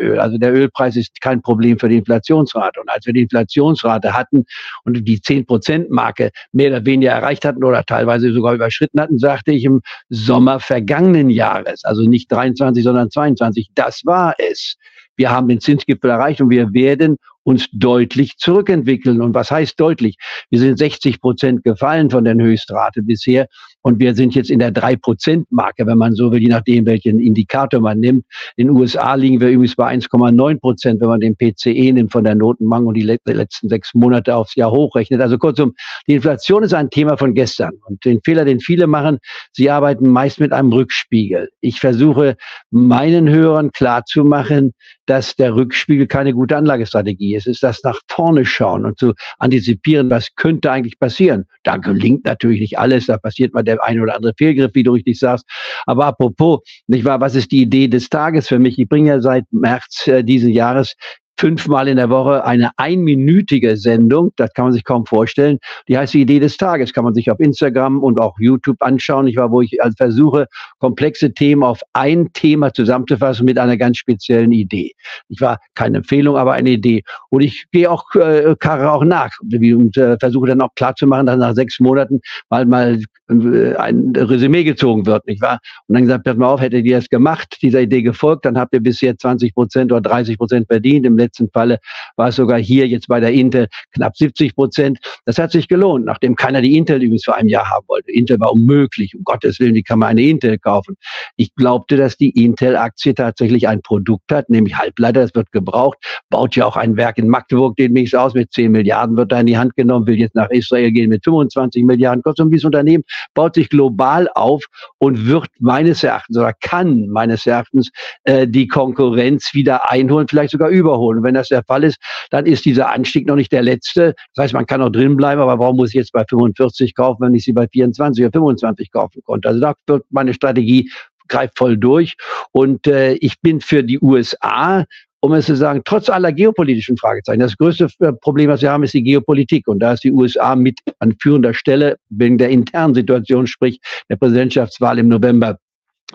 Texasöl. 0.00 0.18
Also 0.18 0.38
der 0.38 0.52
Ölpreis 0.52 0.96
ist 0.96 1.20
kein 1.20 1.42
Problem 1.42 1.78
für 1.78 1.88
die 1.88 1.98
Inflationsrate. 1.98 2.80
Und 2.80 2.88
als 2.88 3.06
wir 3.06 3.12
die 3.12 3.22
Inflationsrate 3.22 4.12
hatten 4.12 4.44
und 4.84 5.06
die 5.06 5.18
10-Prozent-Marke 5.18 6.30
mehr 6.52 6.70
oder 6.70 6.84
weniger 6.84 7.12
erreicht 7.12 7.44
hatten 7.44 7.62
oder 7.64 7.84
teilweise 7.84 8.32
sogar 8.32 8.54
überschritten 8.54 9.00
hatten, 9.00 9.18
sagte 9.18 9.52
ich 9.52 9.64
im 9.64 9.80
Sommer 10.08 10.60
vergangenen 10.60 11.30
Jahres, 11.30 11.84
also 11.84 12.02
nicht 12.02 12.30
23, 12.30 12.82
sondern 12.82 13.10
22, 13.10 13.70
das 13.74 14.02
war 14.04 14.34
es. 14.38 14.76
Wir 15.16 15.30
haben 15.30 15.48
den 15.48 15.60
Zinsgipfel 15.60 16.10
erreicht 16.10 16.40
und 16.40 16.50
wir 16.50 16.72
werden 16.72 17.16
uns 17.50 17.66
deutlich 17.72 18.36
zurückentwickeln. 18.38 19.20
Und 19.20 19.34
was 19.34 19.50
heißt 19.50 19.78
deutlich? 19.78 20.16
Wir 20.50 20.60
sind 20.60 20.78
60 20.78 21.20
Prozent 21.20 21.64
gefallen 21.64 22.10
von 22.10 22.24
der 22.24 22.34
Höchstrate 22.34 23.02
bisher 23.02 23.48
und 23.82 23.98
wir 23.98 24.14
sind 24.14 24.34
jetzt 24.34 24.50
in 24.50 24.58
der 24.58 24.72
3-Prozent-Marke, 24.72 25.86
wenn 25.86 25.98
man 25.98 26.14
so 26.14 26.30
will, 26.30 26.40
je 26.40 26.48
nachdem, 26.48 26.86
welchen 26.86 27.18
Indikator 27.18 27.80
man 27.80 27.98
nimmt. 27.98 28.24
In 28.56 28.68
den 28.68 28.76
USA 28.76 29.14
liegen 29.14 29.40
wir 29.40 29.48
übrigens 29.48 29.74
bei 29.74 29.92
1,9 29.92 30.60
Prozent, 30.60 31.00
wenn 31.00 31.08
man 31.08 31.20
den 31.20 31.34
PCE 31.36 31.92
nimmt 31.92 32.12
von 32.12 32.24
der 32.24 32.34
Notenbank 32.34 32.86
und 32.86 32.94
die 32.94 33.02
letzten 33.02 33.68
sechs 33.68 33.94
Monate 33.94 34.36
aufs 34.36 34.54
Jahr 34.54 34.70
hochrechnet. 34.70 35.20
Also 35.20 35.38
kurzum, 35.38 35.74
die 36.06 36.14
Inflation 36.14 36.62
ist 36.62 36.74
ein 36.74 36.90
Thema 36.90 37.16
von 37.16 37.34
gestern. 37.34 37.72
Und 37.86 38.04
den 38.04 38.20
Fehler, 38.24 38.44
den 38.44 38.60
viele 38.60 38.86
machen, 38.86 39.18
sie 39.52 39.70
arbeiten 39.70 40.08
meist 40.08 40.40
mit 40.40 40.52
einem 40.52 40.72
Rückspiegel. 40.72 41.48
Ich 41.60 41.80
versuche 41.80 42.36
meinen 42.70 43.28
Hörern 43.28 43.72
klarzumachen, 43.72 44.72
dass 45.06 45.34
der 45.34 45.54
Rückspiegel 45.56 46.06
keine 46.06 46.34
gute 46.34 46.56
Anlagestrategie 46.56 47.34
ist. 47.34 47.39
Es 47.40 47.46
ist 47.46 47.62
das 47.62 47.82
nach 47.84 47.98
vorne 48.08 48.44
schauen 48.44 48.84
und 48.84 48.98
zu 48.98 49.14
antizipieren, 49.38 50.10
was 50.10 50.34
könnte 50.36 50.70
eigentlich 50.70 50.98
passieren. 50.98 51.46
Da 51.62 51.76
gelingt 51.76 52.24
natürlich 52.24 52.60
nicht 52.60 52.78
alles, 52.78 53.06
da 53.06 53.18
passiert 53.18 53.54
mal 53.54 53.62
der 53.62 53.82
eine 53.82 54.02
oder 54.02 54.16
andere 54.16 54.34
Fehlgriff, 54.36 54.72
wie 54.74 54.82
du 54.82 54.92
richtig 54.92 55.18
sagst. 55.18 55.46
Aber 55.86 56.06
apropos, 56.06 56.60
nicht 56.86 57.04
wahr, 57.04 57.20
was 57.20 57.34
ist 57.34 57.50
die 57.52 57.62
Idee 57.62 57.88
des 57.88 58.08
Tages 58.08 58.48
für 58.48 58.58
mich? 58.58 58.78
Ich 58.78 58.88
bringe 58.88 59.08
ja 59.08 59.20
seit 59.20 59.44
März 59.50 60.06
äh, 60.06 60.22
diesen 60.22 60.50
Jahres 60.50 60.94
fünfmal 61.40 61.88
in 61.88 61.96
der 61.96 62.10
Woche 62.10 62.44
eine 62.44 62.70
einminütige 62.76 63.78
Sendung. 63.78 64.30
Das 64.36 64.52
kann 64.52 64.66
man 64.66 64.74
sich 64.74 64.84
kaum 64.84 65.06
vorstellen. 65.06 65.58
Die 65.88 65.96
heißt 65.96 66.12
die 66.12 66.20
Idee 66.20 66.38
des 66.38 66.58
Tages. 66.58 66.92
Kann 66.92 67.04
man 67.04 67.14
sich 67.14 67.30
auf 67.30 67.40
Instagram 67.40 68.02
und 68.02 68.20
auch 68.20 68.38
YouTube 68.38 68.76
anschauen. 68.82 69.26
Ich 69.26 69.36
war, 69.36 69.50
wo 69.50 69.62
ich 69.62 69.82
also 69.82 69.94
versuche, 69.96 70.46
komplexe 70.80 71.32
Themen 71.32 71.62
auf 71.62 71.80
ein 71.94 72.30
Thema 72.34 72.74
zusammenzufassen 72.74 73.46
mit 73.46 73.56
einer 73.56 73.78
ganz 73.78 73.96
speziellen 73.96 74.52
Idee. 74.52 74.92
Ich 75.28 75.40
war 75.40 75.58
keine 75.74 75.98
Empfehlung, 75.98 76.36
aber 76.36 76.52
eine 76.52 76.70
Idee. 76.70 77.02
Und 77.30 77.40
ich 77.40 77.64
gehe 77.72 77.90
auch, 77.90 78.04
äh, 78.16 78.54
Karre 78.58 78.92
auch 78.92 79.04
nach 79.04 79.30
und 79.40 79.96
äh, 79.96 80.18
versuche 80.18 80.48
dann 80.48 80.60
auch 80.60 80.74
klarzumachen, 80.74 81.24
dass 81.24 81.38
nach 81.38 81.54
sechs 81.54 81.80
Monaten 81.80 82.20
mal, 82.50 82.66
mal 82.66 83.00
ein 83.30 84.12
Resümee 84.16 84.64
gezogen 84.64 85.06
wird, 85.06 85.26
nicht 85.26 85.40
wahr? 85.40 85.60
Und 85.86 85.94
dann 85.94 86.02
gesagt, 86.02 86.24
pass 86.24 86.36
mal 86.36 86.48
auf, 86.48 86.60
hättet 86.60 86.84
ihr 86.84 86.96
das 86.96 87.08
gemacht, 87.08 87.56
dieser 87.62 87.80
Idee 87.80 88.02
gefolgt, 88.02 88.44
dann 88.44 88.58
habt 88.58 88.74
ihr 88.74 88.80
bisher 88.80 89.16
20 89.16 89.54
Prozent 89.54 89.92
oder 89.92 90.00
30 90.00 90.36
Prozent 90.36 90.66
verdient. 90.66 91.06
Im 91.06 91.16
letzten 91.16 91.48
Falle 91.50 91.78
war 92.16 92.28
es 92.28 92.36
sogar 92.36 92.58
hier 92.58 92.88
jetzt 92.88 93.08
bei 93.08 93.20
der 93.20 93.32
Intel 93.32 93.68
knapp 93.92 94.16
70 94.16 94.54
Prozent. 94.54 94.98
Das 95.24 95.38
hat 95.38 95.52
sich 95.52 95.68
gelohnt, 95.68 96.04
nachdem 96.04 96.34
keiner 96.36 96.60
die 96.60 96.76
Intel 96.76 97.02
übrigens 97.02 97.24
für 97.24 97.34
ein 97.34 97.48
Jahr 97.48 97.70
haben 97.70 97.86
wollte. 97.88 98.10
Intel 98.10 98.40
war 98.40 98.52
unmöglich. 98.52 99.14
Um 99.14 99.24
Gottes 99.24 99.60
Willen, 99.60 99.74
wie 99.74 99.82
kann 99.82 99.98
man 100.00 100.08
eine 100.10 100.22
Intel 100.22 100.58
kaufen? 100.58 100.96
Ich 101.36 101.54
glaubte, 101.54 101.96
dass 101.96 102.16
die 102.16 102.30
Intel-Aktie 102.30 103.14
tatsächlich 103.14 103.68
ein 103.68 103.82
Produkt 103.82 104.32
hat, 104.32 104.48
nämlich 104.50 104.76
Halbleiter, 104.76 105.20
das 105.20 105.34
wird 105.34 105.52
gebraucht, 105.52 105.98
baut 106.30 106.56
ja 106.56 106.66
auch 106.66 106.76
ein 106.76 106.96
Werk 106.96 107.18
in 107.18 107.28
Magdeburg 107.28 107.76
demnächst 107.76 108.16
aus 108.16 108.34
mit 108.34 108.52
10 108.52 108.72
Milliarden, 108.72 109.16
wird 109.16 109.32
da 109.32 109.40
in 109.40 109.46
die 109.46 109.58
Hand 109.58 109.76
genommen, 109.76 110.06
will 110.06 110.18
jetzt 110.18 110.34
nach 110.34 110.50
Israel 110.50 110.90
gehen 110.90 111.10
mit 111.10 111.24
25 111.24 111.84
Milliarden. 111.84 112.22
Kurzum, 112.22 112.50
dieses 112.50 112.64
Unternehmen 112.64 113.04
baut 113.34 113.54
sich 113.54 113.68
global 113.68 114.28
auf 114.34 114.64
und 114.98 115.26
wird 115.26 115.48
meines 115.58 116.02
Erachtens 116.02 116.36
oder 116.36 116.52
kann 116.60 117.08
meines 117.08 117.46
Erachtens 117.46 117.90
äh, 118.24 118.46
die 118.46 118.68
Konkurrenz 118.68 119.54
wieder 119.54 119.90
einholen, 119.90 120.28
vielleicht 120.28 120.52
sogar 120.52 120.68
überholen. 120.68 121.18
Und 121.18 121.24
wenn 121.24 121.34
das 121.34 121.48
der 121.48 121.62
Fall 121.64 121.84
ist, 121.84 121.98
dann 122.30 122.46
ist 122.46 122.64
dieser 122.64 122.90
Anstieg 122.90 123.26
noch 123.26 123.36
nicht 123.36 123.52
der 123.52 123.62
letzte. 123.62 124.14
Das 124.34 124.44
heißt, 124.44 124.54
man 124.54 124.66
kann 124.66 124.80
noch 124.80 124.90
drin 124.90 125.16
bleiben, 125.16 125.40
aber 125.40 125.58
warum 125.58 125.76
muss 125.76 125.90
ich 125.90 125.96
jetzt 125.96 126.12
bei 126.12 126.24
45 126.28 126.94
kaufen, 126.94 127.22
wenn 127.22 127.34
ich 127.34 127.44
sie 127.44 127.52
bei 127.52 127.66
24 127.68 128.24
oder 128.24 128.32
25 128.32 128.90
kaufen 128.90 129.22
konnte? 129.24 129.48
Also 129.48 129.60
da 129.60 129.74
wird 129.86 130.04
meine 130.10 130.34
Strategie 130.34 130.90
greift 131.30 131.56
voll 131.56 131.78
durch. 131.78 132.16
Und 132.52 132.86
äh, 132.86 133.14
ich 133.14 133.40
bin 133.40 133.60
für 133.62 133.82
die 133.82 134.00
USA 134.00 134.84
um 135.20 135.32
es 135.34 135.46
zu 135.46 135.56
sagen, 135.56 135.82
trotz 135.84 136.08
aller 136.08 136.32
geopolitischen 136.32 136.96
Fragezeichen. 136.96 137.40
Das 137.40 137.56
größte 137.56 137.88
äh, 138.00 138.12
Problem, 138.12 138.48
was 138.48 138.62
wir 138.62 138.70
haben, 138.70 138.84
ist 138.84 138.94
die 138.94 139.02
Geopolitik. 139.02 139.68
Und 139.68 139.80
da 139.80 139.92
ist 139.92 140.04
die 140.04 140.12
USA 140.12 140.56
mit 140.56 140.78
an 140.98 141.14
führender 141.20 141.54
Stelle 141.54 141.98
wegen 142.08 142.38
der 142.38 142.48
internen 142.48 142.94
Situation, 142.94 143.46
sprich 143.46 143.80
der 144.08 144.16
Präsidentschaftswahl 144.16 144.98
im 144.98 145.08
November 145.08 145.58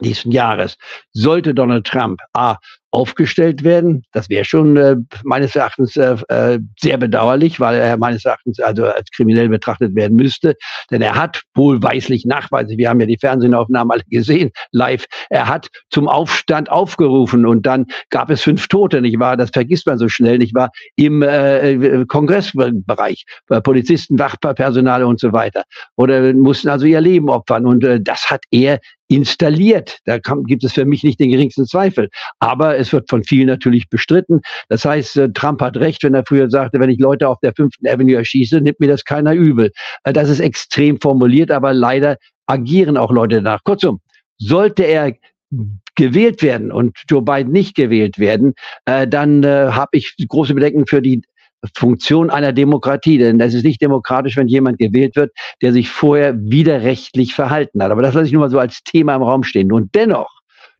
diesen 0.02 0.31
Jahres. 0.31 0.78
Sollte 1.13 1.54
Donald 1.54 1.86
Trump 1.86 2.19
A 2.34 2.57
aufgestellt 2.95 3.63
werden. 3.63 4.03
Das 4.13 4.30
wäre 4.30 4.45
schon 4.45 4.77
äh, 4.77 4.95
meines 5.24 5.56
Erachtens 5.56 5.97
äh, 5.97 6.15
äh, 6.30 6.59
sehr 6.80 6.97
bedauerlich, 6.97 7.59
weil 7.59 7.75
er 7.75 7.97
meines 7.97 8.24
Erachtens 8.24 8.59
also 8.59 8.86
als 8.86 9.12
kriminell 9.12 9.50
betrachtet 9.50 9.94
werden 9.95 10.15
müsste. 10.15 10.56
Denn 10.89 11.01
er 11.01 11.15
hat 11.15 11.42
wohlweislich 11.56 12.25
Nachweise, 12.25 12.77
wir 12.77 12.89
haben 12.89 13.01
ja 13.01 13.06
die 13.06 13.18
Fernsehaufnahmen 13.18 13.92
alle 13.92 14.03
gesehen, 14.09 14.51
live, 14.71 15.03
er 15.30 15.47
hat 15.47 15.68
zum 15.89 16.07
Aufstand 16.07 16.71
aufgerufen 16.71 17.45
und 17.45 17.65
dann 17.65 17.86
gab 18.09 18.30
es 18.30 18.42
fünf 18.42 18.68
Tote, 18.68 19.01
nicht 19.01 19.19
wahr? 19.19 19.36
Das 19.36 19.50
vergisst 19.50 19.86
man 19.88 19.98
so 19.98 20.07
schnell, 20.07 20.38
nicht 20.38 20.56
wahr? 20.56 20.69
Im 20.95 21.21
äh, 21.21 21.71
äh 21.74 22.06
Kongressbereich, 22.06 23.25
bei 23.48 23.59
Polizisten, 23.59 24.18
Wachpersonale 24.18 25.06
und 25.06 25.19
so 25.19 25.33
weiter. 25.33 25.63
Oder 25.98 26.34
mussten 26.34 26.70
also 26.70 26.86
ihr 26.86 27.01
Leben 27.01 27.29
opfern 27.29 27.65
und 27.65 27.84
äh, 27.84 28.00
das 28.00 28.29
hat 28.29 28.43
er 28.51 28.79
installiert. 29.07 30.00
Da 30.05 30.19
kann, 30.19 30.43
gibt 30.43 30.63
es 30.63 30.74
für 30.74 30.85
mich 30.85 31.03
nicht 31.03 31.19
den 31.19 31.29
geringsten 31.29 31.65
Zweifel. 31.65 32.09
Aber 32.39 32.77
es 32.77 32.91
wird 32.91 33.09
von 33.09 33.24
vielen 33.24 33.47
natürlich 33.47 33.89
bestritten. 33.89 34.41
Das 34.69 34.85
heißt, 34.85 35.17
äh, 35.17 35.29
Trump 35.31 35.62
hat 35.62 35.77
recht, 35.77 36.03
wenn 36.03 36.13
er 36.13 36.24
früher 36.25 36.50
sagte, 36.50 36.79
wenn 36.79 36.89
ich 36.89 37.00
Leute 37.00 37.27
auf 37.27 37.39
der 37.41 37.53
fünften 37.53 37.88
Avenue 37.88 38.15
erschieße, 38.15 38.62
nimmt 38.62 38.79
mir 38.79 38.88
das 38.88 39.03
keiner 39.03 39.33
übel. 39.33 39.71
Äh, 40.03 40.13
das 40.13 40.29
ist 40.29 40.39
extrem 40.39 41.00
formuliert, 41.00 41.51
aber 41.51 41.74
leider 41.74 42.17
agieren 42.47 42.97
auch 42.97 43.12
Leute 43.12 43.35
danach. 43.35 43.63
Kurzum, 43.63 44.00
sollte 44.38 44.83
er 44.83 45.13
gewählt 45.95 46.41
werden 46.41 46.71
und 46.71 46.97
Joe 47.09 47.21
Biden 47.21 47.51
nicht 47.51 47.75
gewählt 47.75 48.19
werden, 48.19 48.53
äh, 48.85 49.07
dann 49.07 49.43
äh, 49.43 49.69
habe 49.71 49.91
ich 49.93 50.15
große 50.27 50.53
Bedenken 50.53 50.85
für 50.88 51.01
die 51.01 51.21
Funktion 51.75 52.29
einer 52.29 52.53
Demokratie. 52.53 53.17
Denn 53.17 53.39
es 53.39 53.53
ist 53.53 53.65
nicht 53.65 53.81
demokratisch, 53.81 54.38
wenn 54.38 54.47
jemand 54.47 54.77
gewählt 54.77 55.15
wird, 55.15 55.31
der 55.62 55.74
sich 55.74 55.89
vorher 55.89 56.35
widerrechtlich 56.39 57.33
verhalten 57.33 57.81
hat. 57.81 57.91
Aber 57.91 58.01
das 58.01 58.13
lasse 58.13 58.27
ich 58.27 58.33
nur 58.33 58.41
mal 58.41 58.50
so 58.50 58.59
als 58.59 58.83
Thema 58.83 59.15
im 59.15 59.24
Raum 59.24 59.43
stehen. 59.43 59.71
Und 59.71 59.93
dennoch 59.95 60.29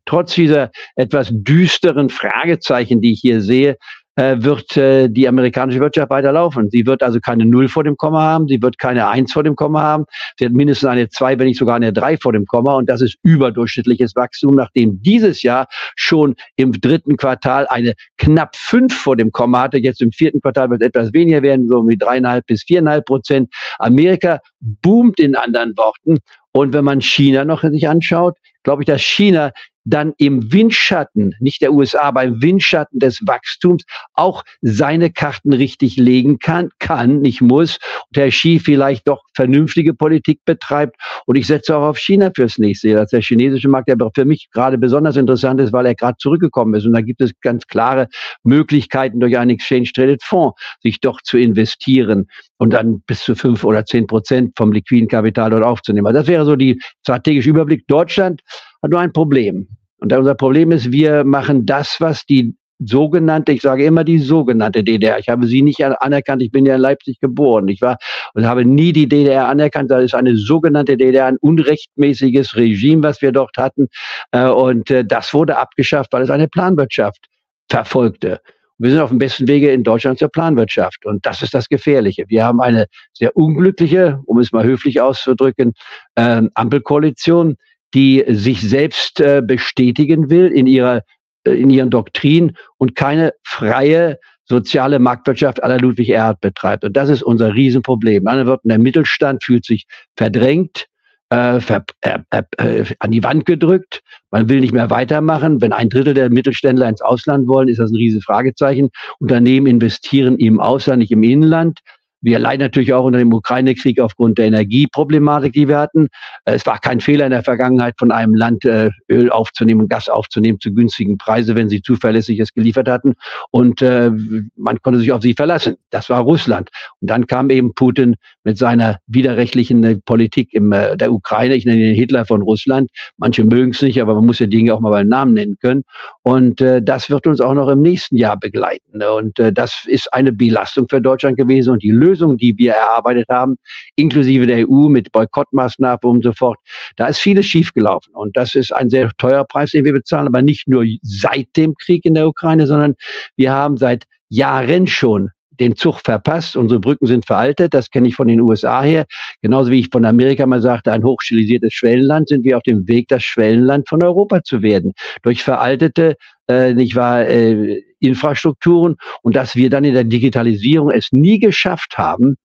trotz 0.06 0.36
dieser 0.36 0.72
etwas 0.96 1.30
düsteren 1.32 2.10
Fragezeichen, 2.10 3.02
die 3.02 3.14
ich 3.14 3.22
hier 3.22 3.42
sehe, 3.42 3.78
äh, 4.16 4.38
wird 4.40 4.78
äh, 4.78 5.08
die 5.10 5.28
amerikanische 5.28 5.80
Wirtschaft 5.80 6.10
weiterlaufen. 6.10 6.70
Sie 6.70 6.86
wird 6.86 7.04
also 7.04 7.20
keine 7.20 7.46
Null 7.46 7.68
vor 7.68 7.84
dem 7.84 7.98
Komma 7.98 8.22
haben, 8.22 8.48
sie 8.48 8.62
wird 8.62 8.78
keine 8.78 9.08
Eins 9.08 9.34
vor 9.34 9.44
dem 9.44 9.56
Komma 9.56 9.82
haben, 9.82 10.06
sie 10.38 10.46
hat 10.46 10.54
mindestens 10.54 10.90
eine 10.90 11.10
Zwei, 11.10 11.38
wenn 11.38 11.48
nicht 11.48 11.60
sogar 11.60 11.76
eine 11.76 11.94
Drei 11.94 12.18
vor 12.18 12.34
dem 12.34 12.46
Komma 12.46 12.76
und 12.76 12.90
das 12.90 13.02
ist 13.02 13.18
überdurchschnittliches 13.24 14.16
Wachstum, 14.16 14.56
nachdem 14.56 15.02
dieses 15.02 15.44
Jahr 15.44 15.68
schon 15.96 16.36
im 16.56 16.72
dritten 16.72 17.18
Quartal 17.18 17.68
eine 17.68 17.94
knapp 18.18 18.56
Fünf 18.56 18.96
vor 18.96 19.16
dem 19.16 19.32
Komma 19.32 19.64
hatte. 19.64 19.78
Jetzt 19.78 20.02
im 20.02 20.12
vierten 20.12 20.42
Quartal 20.42 20.70
wird 20.70 20.82
etwas 20.82 21.14
weniger 21.14 21.42
werden, 21.42 21.68
so 21.68 21.88
wie 21.88 21.98
dreieinhalb 21.98 22.46
bis 22.48 22.64
viereinhalb 22.64 23.06
Prozent. 23.06 23.54
Amerika 23.80 24.40
boomt 24.60 25.20
in 25.20 25.36
anderen 25.36 25.76
Worten 25.78 26.20
und 26.52 26.74
wenn 26.74 26.86
man 26.86 27.02
China 27.02 27.44
noch 27.44 27.64
sich 27.64 27.88
anschaut, 27.88 28.38
glaube 28.64 28.82
ich, 28.82 28.86
dass 28.88 29.02
China 29.02 29.52
dann 29.86 30.14
im 30.18 30.52
Windschatten, 30.52 31.36
nicht 31.40 31.62
der 31.62 31.72
USA, 31.72 32.02
aber 32.02 32.24
im 32.24 32.42
Windschatten 32.42 33.00
des 33.00 33.20
Wachstums 33.26 33.84
auch 34.14 34.44
seine 34.62 35.12
Karten 35.12 35.54
richtig 35.54 35.96
legen 35.98 36.40
kann, 36.40 36.70
kann, 36.80 37.22
nicht 37.22 37.42
muss. 37.42 37.78
Und 38.10 38.18
Herr 38.18 38.30
Xi 38.30 38.60
vielleicht 38.60 39.08
doch 39.08 39.24
vernünftige 39.34 39.94
Politik 39.94 40.40
betreibt. 40.46 40.96
Und 41.26 41.36
ich 41.36 41.48
setze 41.48 41.78
auch 41.78 41.84
auf 41.84 41.98
China 42.00 42.32
fürs 42.36 42.58
nächste 42.58 42.90
Jahr. 42.90 42.98
Das 43.02 43.06
ist 43.06 43.14
der 43.14 43.22
chinesische 43.22 43.70
Markt, 43.70 43.88
der 43.88 43.98
für 44.14 44.26
mich 44.26 44.50
gerade 44.52 44.78
besonders 44.78 45.16
interessant 45.16 45.62
ist, 45.62 45.72
weil 45.72 45.86
er 45.86 45.96
gerade 45.96 46.18
zurückgekommen 46.18 46.74
ist. 46.74 46.86
Und 46.86 46.94
da 46.94 47.02
gibt 47.02 47.22
es 47.22 47.32
ganz 47.42 47.68
klare 47.68 48.08
Möglichkeiten 48.44 49.20
durch 49.20 49.38
einen 49.38 49.52
Exchange 49.52 49.90
Traded 49.94 50.24
Fonds, 50.24 50.60
sich 50.82 51.00
doch 51.00 51.22
zu 51.22 51.38
investieren 51.38 52.28
und 52.58 52.72
dann 52.72 53.02
bis 53.02 53.22
zu 53.22 53.36
fünf 53.36 53.64
oder 53.64 53.86
zehn 53.86 54.08
Prozent 54.08 54.54
vom 54.58 54.72
liquiden 54.72 55.08
Kapital 55.08 55.52
dort 55.52 55.64
aufzunehmen. 55.64 56.08
Also 56.08 56.20
das 56.20 56.28
wäre 56.28 56.46
so 56.46 56.56
die 56.56 56.82
strategische 57.02 57.50
Überblick. 57.50 57.86
Deutschland 57.88 58.42
hat 58.82 58.92
nur 58.92 59.00
ein 59.00 59.14
Problem. 59.14 59.68
Und 59.98 60.14
unser 60.14 60.36
Problem 60.36 60.72
ist, 60.72 60.92
wir 60.92 61.24
machen 61.24 61.66
das, 61.66 61.98
was 62.00 62.26
die 62.26 62.54
sogenannte, 62.80 63.54
ich 63.54 63.62
sage 63.62 63.86
immer 63.86 64.04
die 64.04 64.20
sogenannte 64.20 64.84
DDR. 64.84 65.18
Ich 65.20 65.30
habe 65.30 65.48
sie 65.48 65.62
nicht 65.62 65.84
anerkannt. 65.84 66.42
Ich 66.42 66.52
bin 66.52 66.66
ja 66.66 66.76
in 66.76 66.82
Leipzig 66.82 67.20
geboren. 67.20 67.68
Ich 67.68 67.82
war 67.82 67.98
und 68.34 68.46
habe 68.46 68.66
nie 68.66 68.92
die 68.92 69.08
DDR 69.08 69.48
anerkannt. 69.48 69.92
Das 69.92 70.04
ist 70.04 70.14
eine 70.14 70.36
sogenannte 70.36 70.98
DDR, 70.98 71.26
ein 71.28 71.38
unrechtmäßiges 71.38 72.56
Regime, 72.56 73.04
was 73.04 73.22
wir 73.22 73.32
dort 73.32 73.58
hatten. 73.58 73.88
Äh, 74.32 74.50
und 74.50 74.92
äh, 74.92 75.06
das 75.06 75.34
wurde 75.34 75.58
abgeschafft, 75.58 76.12
weil 76.12 76.24
es 76.24 76.30
eine 76.30 76.48
Planwirtschaft 76.48 77.26
verfolgte. 77.70 78.42
Wir 78.78 78.92
sind 78.92 79.00
auf 79.00 79.10
dem 79.10 79.20
besten 79.20 79.48
Wege 79.48 79.72
in 79.72 79.84
Deutschland 79.84 80.20
zur 80.20 80.28
Planwirtschaft. 80.28 81.06
Und 81.06 81.26
das 81.26 81.42
ist 81.42 81.54
das 81.54 81.70
Gefährliche. 81.70 82.26
Wir 82.28 82.44
haben 82.44 82.60
eine 82.60 82.88
sehr 83.14 83.36
unglückliche, 83.38 84.20
um 84.26 84.40
es 84.40 84.52
mal 84.52 84.66
höflich 84.66 85.00
auszudrücken, 85.00 85.74
äh, 86.16 86.42
Ampelkoalition, 86.54 87.56
die 87.96 88.24
sich 88.28 88.62
selbst 88.62 89.20
äh, 89.20 89.42
bestätigen 89.44 90.30
will 90.30 90.48
in 90.48 90.68
ihrer 90.68 91.02
äh, 91.46 91.52
in 91.52 91.70
ihren 91.70 91.90
Doktrinen 91.90 92.58
und 92.78 92.96
keine 92.96 93.34
freie 93.44 94.20
soziale 94.48 95.00
Marktwirtschaft 95.00 95.64
aller 95.64 95.80
Ludwig 95.80 96.10
Erhard 96.10 96.40
betreibt. 96.42 96.84
Und 96.84 96.96
das 96.96 97.10
ist 97.10 97.24
unser 97.24 97.56
Riesenproblem. 97.56 98.28
Andere 98.28 98.48
Worten, 98.48 98.70
der 98.70 98.78
Mittelstand 98.78 99.44
fühlt 99.44 99.66
sich 99.66 99.88
verdrängt, 100.16 100.86
äh, 101.30 101.60
ver, 101.60 101.84
äh, 102.02 102.20
äh, 102.58 102.86
an 103.00 103.12
die 103.12 103.24
Wand 103.24 103.46
gedrückt. 103.46 104.02
Man 104.30 104.48
will 104.48 104.60
nicht 104.60 104.74
mehr 104.74 104.92
weitermachen. 104.92 105.62
Wenn 105.62 105.74
ein 105.74 105.90
Drittel 105.90 106.14
der 106.14 106.30
Mittelständler 106.30 106.88
ins 106.88 107.02
Ausland 107.02 107.48
wollen, 107.48 107.70
ist 107.70 107.80
das 107.80 107.90
ein 107.90 107.96
riesiges 107.96 108.26
Fragezeichen. 108.26 108.90
Unternehmen 109.20 109.66
investieren 109.66 110.38
im 110.38 110.60
Ausland, 110.60 111.00
nicht 111.00 111.12
im 111.12 111.24
Inland. 111.24 111.80
Wir 112.26 112.40
leiden 112.40 112.64
natürlich 112.64 112.92
auch 112.92 113.06
unter 113.06 113.20
dem 113.20 113.32
Ukraine-Krieg 113.32 114.00
aufgrund 114.00 114.40
der 114.40 114.48
Energieproblematik, 114.48 115.54
die 115.54 115.68
wir 115.68 115.78
hatten. 115.78 116.08
Es 116.46 116.66
war 116.66 116.80
kein 116.80 117.00
Fehler 117.00 117.26
in 117.26 117.32
der 117.32 117.44
Vergangenheit, 117.44 117.94
von 118.00 118.12
einem 118.12 118.34
Land 118.34 118.66
äh, 118.66 118.90
Öl 119.12 119.30
aufzunehmen 119.30 119.82
und 119.82 119.90
Gas 119.92 120.10
aufzunehmen 120.10 120.60
zu 120.60 120.74
günstigen 120.74 121.20
Preisen, 121.20 121.56
wenn 121.56 121.70
sie 121.70 121.84
zuverlässig 121.84 122.40
es 122.40 122.52
geliefert 122.52 122.90
hatten. 122.90 123.14
Und 123.52 123.84
äh, 123.84 124.10
man 124.56 124.82
konnte 124.82 125.00
sich 125.02 125.12
auf 125.12 125.22
sie 125.22 125.36
verlassen. 125.36 125.76
Das 125.92 126.10
war 126.10 126.22
Russland. 126.22 126.72
Und 127.00 127.12
dann 127.12 127.28
kam 127.28 127.52
eben 127.52 127.76
Putin 127.76 128.16
mit 128.44 128.58
seiner 128.58 128.98
widerrechtlichen 129.06 129.84
äh, 129.84 129.98
Politik 130.04 130.52
in 130.52 130.72
der 130.72 131.14
Ukraine. 131.14 131.54
Ich 131.54 131.66
nenne 131.66 131.92
ihn 131.92 131.96
Hitler 131.96 132.26
von 132.26 132.42
Russland. 132.42 132.90
Manche 133.18 133.44
mögen 133.44 133.70
es 133.70 133.84
nicht, 133.84 134.02
aber 134.02 134.16
man 134.16 134.26
muss 134.26 134.40
ja 134.40 134.48
Dinge 134.48 134.74
auch 134.74 134.80
mal 134.80 134.90
beim 134.90 135.10
Namen 135.10 135.36
nennen 135.36 135.58
können. 135.62 135.84
Und 136.24 136.60
das 136.60 137.12
wird 137.12 137.28
uns 137.28 137.40
auch 137.40 137.54
noch 137.54 137.68
im 137.70 137.84
nächsten 137.84 138.18
Jahr 138.18 138.36
begleiten. 138.36 139.04
Und 139.04 139.38
das 139.38 139.84
ist 139.86 140.12
eine 140.12 140.32
Belastung 140.32 140.88
für 140.90 141.00
Deutschland 141.00 141.38
gewesen. 141.38 141.70
Und 141.72 141.84
die 141.84 141.92
Lösung, 141.92 142.15
die 142.16 142.58
wir 142.58 142.74
erarbeitet 142.74 143.28
haben, 143.30 143.58
inklusive 143.96 144.48
der 144.48 144.70
EU 144.70 144.90
mit 144.90 145.12
Boykottmaßnahmen 145.12 146.00
und 146.04 146.24
so 146.24 146.34
fort, 146.34 146.58
da 146.96 147.08
ist 147.08 147.20
vieles 147.20 147.46
schiefgelaufen. 147.46 148.14
Und 148.14 148.36
das 148.38 148.56
ist 148.56 148.74
ein 148.74 148.90
sehr 148.90 149.12
teurer 149.18 149.46
Preis, 149.46 149.72
den 149.72 149.86
wir 149.86 149.94
bezahlen, 149.94 150.28
aber 150.28 150.42
nicht 150.42 150.68
nur 150.68 150.86
seit 151.02 151.56
dem 151.56 151.76
Krieg 151.76 152.06
in 152.06 152.14
der 152.14 152.28
Ukraine, 152.28 152.68
sondern 152.68 152.96
wir 153.36 153.52
haben 153.52 153.78
seit 153.78 154.06
Jahren 154.30 154.88
schon 154.88 155.32
den 155.60 155.76
Zug 155.76 156.00
verpasst. 156.00 156.56
Unsere 156.56 156.80
Brücken 156.80 157.08
sind 157.08 157.26
veraltet. 157.26 157.74
Das 157.74 157.90
kenne 157.90 158.08
ich 158.08 158.16
von 158.16 158.28
den 158.28 158.42
USA 158.42 158.82
her. 158.82 159.06
Genauso 159.42 159.72
wie 159.72 159.80
ich 159.80 159.90
von 159.92 160.06
Amerika 160.06 160.46
mal 160.46 160.62
sagte, 160.62 160.92
ein 160.92 161.04
hochstilisiertes 161.04 161.74
Schwellenland 161.74 162.30
sind 162.30 162.44
wir 162.44 162.58
auf 162.58 162.64
dem 162.64 162.88
Weg, 162.88 163.08
das 163.08 163.24
Schwellenland 163.24 163.88
von 163.88 164.04
Europa 164.04 164.44
zu 164.44 164.62
werden. 164.62 164.94
Durch 165.24 165.44
veraltete 165.44 166.16
äh, 166.48 166.74
nicht 166.74 166.96
wahr, 166.96 167.28
äh, 167.28 167.82
Infrastrukturen 168.08 168.96
und 169.22 169.36
dass 169.36 169.56
wir 169.56 169.70
dann 169.70 169.84
in 169.84 169.94
der 169.94 170.04
Digitalisierung 170.04 170.92
es 170.92 171.12
nie 171.12 171.40
geschafft 171.40 171.98
haben, 171.98 172.36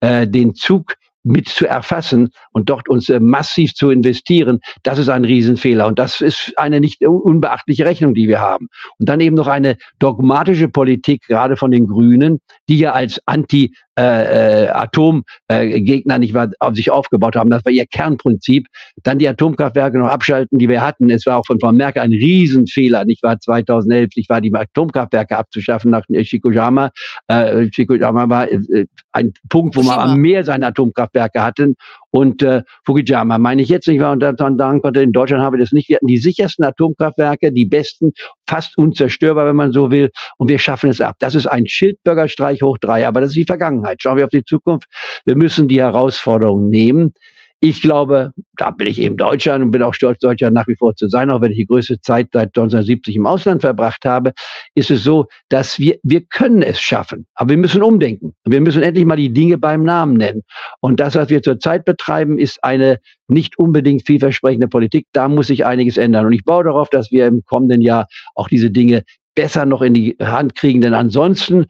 äh, 0.00 0.26
den 0.26 0.54
Zug 0.54 0.94
mit 1.22 1.48
zu 1.48 1.66
erfassen 1.66 2.30
und 2.52 2.70
dort 2.70 2.88
uns 2.88 3.08
äh, 3.08 3.20
massiv 3.20 3.74
zu 3.74 3.90
investieren, 3.90 4.60
das 4.82 4.98
ist 4.98 5.08
ein 5.08 5.24
Riesenfehler. 5.24 5.86
Und 5.86 5.98
das 5.98 6.20
ist 6.20 6.54
eine 6.56 6.80
nicht 6.80 7.04
unbeachtliche 7.06 7.84
Rechnung, 7.84 8.14
die 8.14 8.28
wir 8.28 8.40
haben. 8.40 8.68
Und 8.98 9.08
dann 9.08 9.20
eben 9.20 9.36
noch 9.36 9.46
eine 9.46 9.76
dogmatische 9.98 10.68
Politik, 10.68 11.22
gerade 11.28 11.56
von 11.56 11.70
den 11.70 11.86
Grünen, 11.86 12.40
die 12.68 12.78
ja 12.78 12.92
als 12.92 13.20
Anti- 13.26 13.74
äh, 13.98 14.64
äh, 14.64 14.68
Atomgegner 14.68 16.18
nicht 16.18 16.32
wahr, 16.32 16.50
auf 16.60 16.74
sich 16.74 16.90
aufgebaut 16.90 17.36
haben. 17.36 17.50
Das 17.50 17.64
war 17.64 17.72
ihr 17.72 17.86
Kernprinzip. 17.86 18.66
Dann 19.02 19.18
die 19.18 19.28
Atomkraftwerke 19.28 19.98
noch 19.98 20.08
abschalten, 20.08 20.58
die 20.58 20.68
wir 20.68 20.80
hatten. 20.80 21.10
Es 21.10 21.26
war 21.26 21.38
auch 21.38 21.46
von 21.46 21.58
Frau 21.58 21.72
Merkel 21.72 22.02
ein 22.02 22.12
Riesenfehler, 22.12 23.04
nicht 23.04 23.22
wahr, 23.22 23.38
2011, 23.40 24.10
nicht 24.16 24.30
wahr, 24.30 24.40
die 24.40 24.54
Atomkraftwerke 24.54 25.36
abzuschaffen 25.36 25.90
nach 25.90 26.04
Shikojama. 26.22 26.90
Äh, 27.26 27.68
Shikojama 27.72 28.28
war 28.28 28.50
äh, 28.50 28.86
ein 29.12 29.32
Punkt, 29.48 29.76
wo 29.76 29.82
man 29.82 29.98
am 29.98 30.20
Meer 30.20 30.44
seine 30.44 30.68
Atomkraftwerke 30.68 31.42
hatten 31.42 31.74
und 32.10 32.42
äh, 32.42 32.62
Fukuyama 32.84 33.38
meine 33.38 33.62
ich 33.62 33.68
jetzt 33.68 33.86
nicht 33.86 34.00
wahr 34.00 34.12
und 34.12 34.20
dann 34.20 34.58
sagen 34.58 34.80
in 34.94 35.12
Deutschland 35.12 35.42
haben 35.42 35.54
wir 35.54 35.60
das 35.60 35.72
nicht. 35.72 35.88
Wir 35.88 35.96
hatten 35.96 36.06
die 36.06 36.18
sichersten 36.18 36.64
Atomkraftwerke, 36.64 37.52
die 37.52 37.64
besten, 37.64 38.12
fast 38.46 38.76
unzerstörbar, 38.76 39.46
wenn 39.46 39.56
man 39.56 39.72
so 39.72 39.90
will. 39.90 40.10
Und 40.36 40.48
wir 40.48 40.58
schaffen 40.58 40.90
es 40.90 41.00
ab. 41.00 41.16
Das 41.20 41.34
ist 41.34 41.46
ein 41.46 41.66
Schildbürgerstreich 41.66 42.62
hoch 42.62 42.78
drei, 42.78 43.06
aber 43.06 43.20
das 43.20 43.30
ist 43.30 43.36
die 43.36 43.44
Vergangenheit. 43.44 44.02
Schauen 44.02 44.16
wir 44.16 44.24
auf 44.24 44.30
die 44.30 44.44
Zukunft. 44.44 44.88
Wir 45.24 45.36
müssen 45.36 45.68
die 45.68 45.80
Herausforderungen 45.80 46.68
nehmen. 46.68 47.14
Ich 47.62 47.82
glaube, 47.82 48.32
da 48.56 48.70
bin 48.70 48.86
ich 48.86 48.98
eben 48.98 49.18
Deutscher 49.18 49.54
und 49.54 49.70
bin 49.70 49.82
auch 49.82 49.92
stolz, 49.92 50.18
Deutscher 50.20 50.50
nach 50.50 50.66
wie 50.66 50.76
vor 50.76 50.96
zu 50.96 51.08
sein, 51.08 51.30
auch 51.30 51.42
wenn 51.42 51.52
ich 51.52 51.58
die 51.58 51.66
größte 51.66 52.00
Zeit 52.00 52.28
seit 52.32 52.48
1970 52.48 53.16
im 53.16 53.26
Ausland 53.26 53.60
verbracht 53.60 54.06
habe, 54.06 54.32
ist 54.74 54.90
es 54.90 55.04
so, 55.04 55.26
dass 55.50 55.78
wir, 55.78 55.98
wir 56.02 56.22
können 56.22 56.62
es 56.62 56.80
schaffen, 56.80 57.26
aber 57.34 57.50
wir 57.50 57.58
müssen 57.58 57.82
umdenken. 57.82 58.34
Wir 58.46 58.62
müssen 58.62 58.82
endlich 58.82 59.04
mal 59.04 59.16
die 59.16 59.32
Dinge 59.32 59.58
beim 59.58 59.84
Namen 59.84 60.14
nennen. 60.14 60.42
Und 60.80 61.00
das, 61.00 61.14
was 61.14 61.28
wir 61.28 61.42
zurzeit 61.42 61.84
betreiben, 61.84 62.38
ist 62.38 62.64
eine 62.64 62.98
nicht 63.28 63.58
unbedingt 63.58 64.06
vielversprechende 64.06 64.68
Politik. 64.68 65.06
Da 65.12 65.28
muss 65.28 65.48
sich 65.48 65.66
einiges 65.66 65.98
ändern. 65.98 66.24
Und 66.24 66.32
ich 66.32 66.44
baue 66.44 66.64
darauf, 66.64 66.88
dass 66.88 67.12
wir 67.12 67.26
im 67.26 67.44
kommenden 67.44 67.82
Jahr 67.82 68.08
auch 68.34 68.48
diese 68.48 68.70
Dinge 68.70 69.04
besser 69.34 69.66
noch 69.66 69.82
in 69.82 69.94
die 69.94 70.16
Hand 70.20 70.54
kriegen, 70.54 70.80
denn 70.80 70.94
ansonsten 70.94 71.66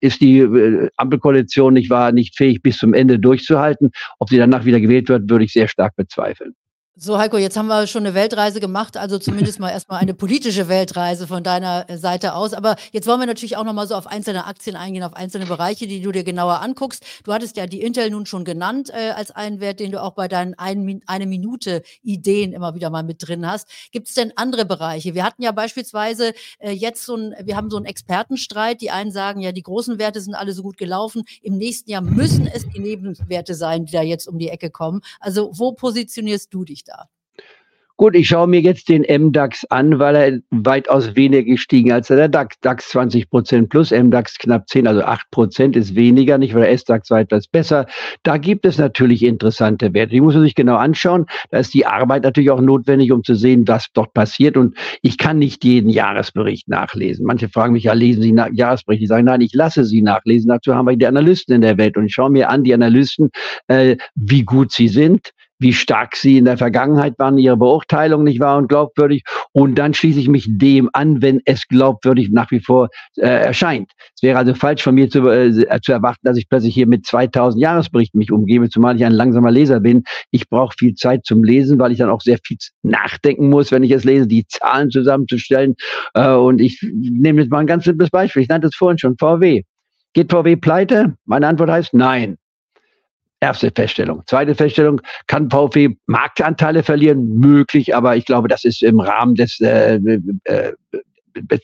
ist 0.00 0.20
die 0.20 0.38
äh, 0.38 0.88
Ampelkoalition 0.96 1.74
nicht 1.74 1.90
wahr, 1.90 2.12
nicht 2.12 2.36
fähig 2.36 2.62
bis 2.62 2.78
zum 2.78 2.94
Ende 2.94 3.18
durchzuhalten. 3.18 3.90
Ob 4.18 4.28
sie 4.28 4.38
danach 4.38 4.64
wieder 4.64 4.80
gewählt 4.80 5.08
wird, 5.08 5.30
würde 5.30 5.44
ich 5.44 5.52
sehr 5.52 5.68
stark 5.68 5.96
bezweifeln. 5.96 6.54
So, 6.96 7.18
Heiko, 7.18 7.38
jetzt 7.38 7.56
haben 7.56 7.66
wir 7.66 7.88
schon 7.88 8.06
eine 8.06 8.14
Weltreise 8.14 8.60
gemacht, 8.60 8.96
also 8.96 9.18
zumindest 9.18 9.58
mal 9.58 9.70
erstmal 9.70 9.98
eine 10.00 10.14
politische 10.14 10.68
Weltreise 10.68 11.26
von 11.26 11.42
deiner 11.42 11.90
äh, 11.90 11.98
Seite 11.98 12.36
aus. 12.36 12.52
Aber 12.52 12.76
jetzt 12.92 13.08
wollen 13.08 13.18
wir 13.18 13.26
natürlich 13.26 13.56
auch 13.56 13.64
nochmal 13.64 13.88
so 13.88 13.96
auf 13.96 14.06
einzelne 14.06 14.46
Aktien 14.46 14.76
eingehen, 14.76 15.02
auf 15.02 15.14
einzelne 15.14 15.46
Bereiche, 15.46 15.88
die 15.88 16.00
du 16.00 16.12
dir 16.12 16.22
genauer 16.22 16.60
anguckst. 16.60 17.04
Du 17.24 17.32
hattest 17.32 17.56
ja 17.56 17.66
die 17.66 17.82
Intel 17.82 18.10
nun 18.10 18.26
schon 18.26 18.44
genannt 18.44 18.90
äh, 18.90 19.10
als 19.10 19.32
einen 19.32 19.58
Wert, 19.58 19.80
den 19.80 19.90
du 19.90 20.00
auch 20.00 20.12
bei 20.12 20.28
deinen 20.28 20.54
ein, 20.54 21.00
eine 21.08 21.26
Minute 21.26 21.82
Ideen 22.04 22.52
immer 22.52 22.76
wieder 22.76 22.90
mal 22.90 23.02
mit 23.02 23.26
drin 23.26 23.44
hast. 23.44 23.66
Gibt 23.90 24.06
es 24.06 24.14
denn 24.14 24.32
andere 24.36 24.64
Bereiche? 24.64 25.14
Wir 25.14 25.24
hatten 25.24 25.42
ja 25.42 25.50
beispielsweise 25.50 26.32
äh, 26.60 26.70
jetzt 26.70 27.04
so 27.04 27.16
ein, 27.16 27.34
wir 27.42 27.56
haben 27.56 27.70
so 27.70 27.76
einen 27.76 27.86
Expertenstreit. 27.86 28.80
Die 28.80 28.92
einen 28.92 29.10
sagen 29.10 29.40
ja, 29.40 29.50
die 29.50 29.64
großen 29.64 29.98
Werte 29.98 30.20
sind 30.20 30.36
alle 30.36 30.52
so 30.52 30.62
gut 30.62 30.76
gelaufen. 30.76 31.24
Im 31.42 31.58
nächsten 31.58 31.90
Jahr 31.90 32.02
müssen 32.02 32.46
es 32.46 32.68
die 32.68 32.78
Nebenwerte 32.78 33.56
sein, 33.56 33.84
die 33.86 33.92
da 33.92 34.02
jetzt 34.02 34.28
um 34.28 34.38
die 34.38 34.48
Ecke 34.48 34.70
kommen. 34.70 35.00
Also 35.18 35.50
wo 35.54 35.72
positionierst 35.72 36.54
du 36.54 36.64
dich? 36.64 36.83
Da? 36.84 37.08
Gut, 37.96 38.16
ich 38.16 38.26
schaue 38.26 38.48
mir 38.48 38.60
jetzt 38.60 38.88
den 38.88 39.02
MDAX 39.02 39.64
an, 39.66 40.00
weil 40.00 40.16
er 40.16 40.40
weitaus 40.50 41.14
weniger 41.14 41.44
gestiegen 41.44 41.92
als 41.92 42.08
der 42.08 42.28
DAX. 42.28 42.58
DAX 42.60 42.88
20 42.88 43.30
Prozent 43.30 43.68
plus, 43.68 43.92
MDAX 43.92 44.36
knapp 44.36 44.68
10, 44.68 44.88
also 44.88 45.02
8 45.02 45.30
Prozent 45.30 45.76
ist 45.76 45.94
weniger, 45.94 46.36
nicht 46.36 46.54
weil 46.54 46.62
der 46.62 46.72
S-DAX 46.72 47.12
etwas 47.12 47.46
besser. 47.46 47.86
Da 48.24 48.36
gibt 48.36 48.66
es 48.66 48.78
natürlich 48.78 49.22
interessante 49.22 49.94
Werte. 49.94 50.10
Die 50.10 50.20
muss 50.20 50.34
man 50.34 50.42
sich 50.42 50.56
genau 50.56 50.74
anschauen. 50.74 51.26
Da 51.52 51.58
ist 51.58 51.72
die 51.72 51.86
Arbeit 51.86 52.24
natürlich 52.24 52.50
auch 52.50 52.60
notwendig, 52.60 53.12
um 53.12 53.22
zu 53.22 53.36
sehen, 53.36 53.68
was 53.68 53.86
dort 53.92 54.12
passiert. 54.12 54.56
Und 54.56 54.76
ich 55.00 55.16
kann 55.16 55.38
nicht 55.38 55.62
jeden 55.62 55.88
Jahresbericht 55.88 56.68
nachlesen. 56.68 57.24
Manche 57.24 57.48
fragen 57.48 57.74
mich, 57.74 57.84
ja, 57.84 57.92
lesen 57.92 58.22
Sie 58.22 58.32
nach 58.32 58.50
Jahresbericht? 58.52 59.04
Ich 59.04 59.08
sage, 59.08 59.22
nein, 59.22 59.40
ich 59.40 59.54
lasse 59.54 59.84
sie 59.84 60.02
nachlesen. 60.02 60.48
Dazu 60.48 60.74
haben 60.74 60.88
wir 60.88 60.96
die 60.96 61.06
Analysten 61.06 61.54
in 61.54 61.60
der 61.60 61.78
Welt. 61.78 61.96
Und 61.96 62.06
ich 62.06 62.14
schaue 62.14 62.30
mir 62.30 62.50
an, 62.50 62.64
die 62.64 62.74
Analysten, 62.74 63.30
äh, 63.68 63.96
wie 64.16 64.42
gut 64.42 64.72
sie 64.72 64.88
sind 64.88 65.30
wie 65.58 65.72
stark 65.72 66.16
sie 66.16 66.38
in 66.38 66.44
der 66.44 66.58
Vergangenheit 66.58 67.14
waren, 67.18 67.38
ihre 67.38 67.56
Beurteilung 67.56 68.24
nicht 68.24 68.40
war 68.40 68.58
und 68.58 68.68
glaubwürdig. 68.68 69.24
Und 69.52 69.76
dann 69.76 69.94
schließe 69.94 70.20
ich 70.20 70.28
mich 70.28 70.46
dem 70.48 70.90
an, 70.92 71.22
wenn 71.22 71.40
es 71.44 71.66
glaubwürdig 71.68 72.30
nach 72.30 72.50
wie 72.50 72.60
vor 72.60 72.88
äh, 73.16 73.26
erscheint. 73.26 73.90
Es 74.16 74.22
wäre 74.22 74.38
also 74.38 74.54
falsch 74.54 74.82
von 74.82 74.94
mir 74.94 75.08
zu, 75.08 75.28
äh, 75.28 75.80
zu 75.82 75.92
erwarten, 75.92 76.20
dass 76.22 76.36
ich 76.36 76.48
plötzlich 76.48 76.74
hier 76.74 76.86
mit 76.86 77.06
2000 77.06 77.62
Jahresberichten 77.62 78.18
mich 78.18 78.32
umgebe, 78.32 78.68
zumal 78.68 78.96
ich 78.96 79.04
ein 79.04 79.12
langsamer 79.12 79.50
Leser 79.50 79.80
bin. 79.80 80.04
Ich 80.30 80.48
brauche 80.48 80.74
viel 80.78 80.94
Zeit 80.94 81.24
zum 81.24 81.44
Lesen, 81.44 81.78
weil 81.78 81.92
ich 81.92 81.98
dann 81.98 82.10
auch 82.10 82.20
sehr 82.20 82.38
viel 82.44 82.56
nachdenken 82.82 83.48
muss, 83.48 83.70
wenn 83.72 83.82
ich 83.82 83.90
es 83.90 84.04
lese, 84.04 84.26
die 84.26 84.46
Zahlen 84.46 84.90
zusammenzustellen. 84.90 85.76
Äh, 86.14 86.32
und 86.32 86.60
ich 86.60 86.80
nehme 86.92 87.42
jetzt 87.42 87.50
mal 87.50 87.60
ein 87.60 87.66
ganz 87.66 87.84
simples 87.84 88.10
Beispiel. 88.10 88.42
Ich 88.42 88.48
nannte 88.48 88.68
es 88.68 88.76
vorhin 88.76 88.98
schon, 88.98 89.16
VW. 89.18 89.62
Geht 90.14 90.30
VW 90.30 90.56
pleite? 90.56 91.14
Meine 91.24 91.48
Antwort 91.48 91.70
heißt 91.70 91.94
nein. 91.94 92.36
Erste 93.40 93.70
Feststellung. 93.70 94.22
Zweite 94.26 94.54
Feststellung, 94.54 95.00
kann 95.26 95.50
VW 95.50 95.96
Marktanteile 96.06 96.82
verlieren? 96.82 97.38
Möglich, 97.38 97.94
aber 97.94 98.16
ich 98.16 98.24
glaube, 98.24 98.48
das 98.48 98.64
ist 98.64 98.82
im 98.82 99.00
Rahmen 99.00 99.34
des 99.34 99.60
äh, 99.60 99.96
äh, 100.44 100.72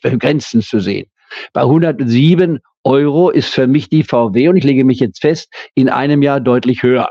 Begrenzens 0.01 0.67
zu 0.67 0.79
sehen. 0.79 1.07
Bei 1.53 1.61
107 1.61 2.59
Euro 2.83 3.29
ist 3.29 3.49
für 3.49 3.67
mich 3.67 3.89
die 3.89 4.03
VW, 4.03 4.49
und 4.49 4.57
ich 4.57 4.63
lege 4.63 4.83
mich 4.83 4.99
jetzt 4.99 5.21
fest, 5.21 5.51
in 5.75 5.89
einem 5.89 6.21
Jahr 6.21 6.39
deutlich 6.39 6.83
höher. 6.83 7.09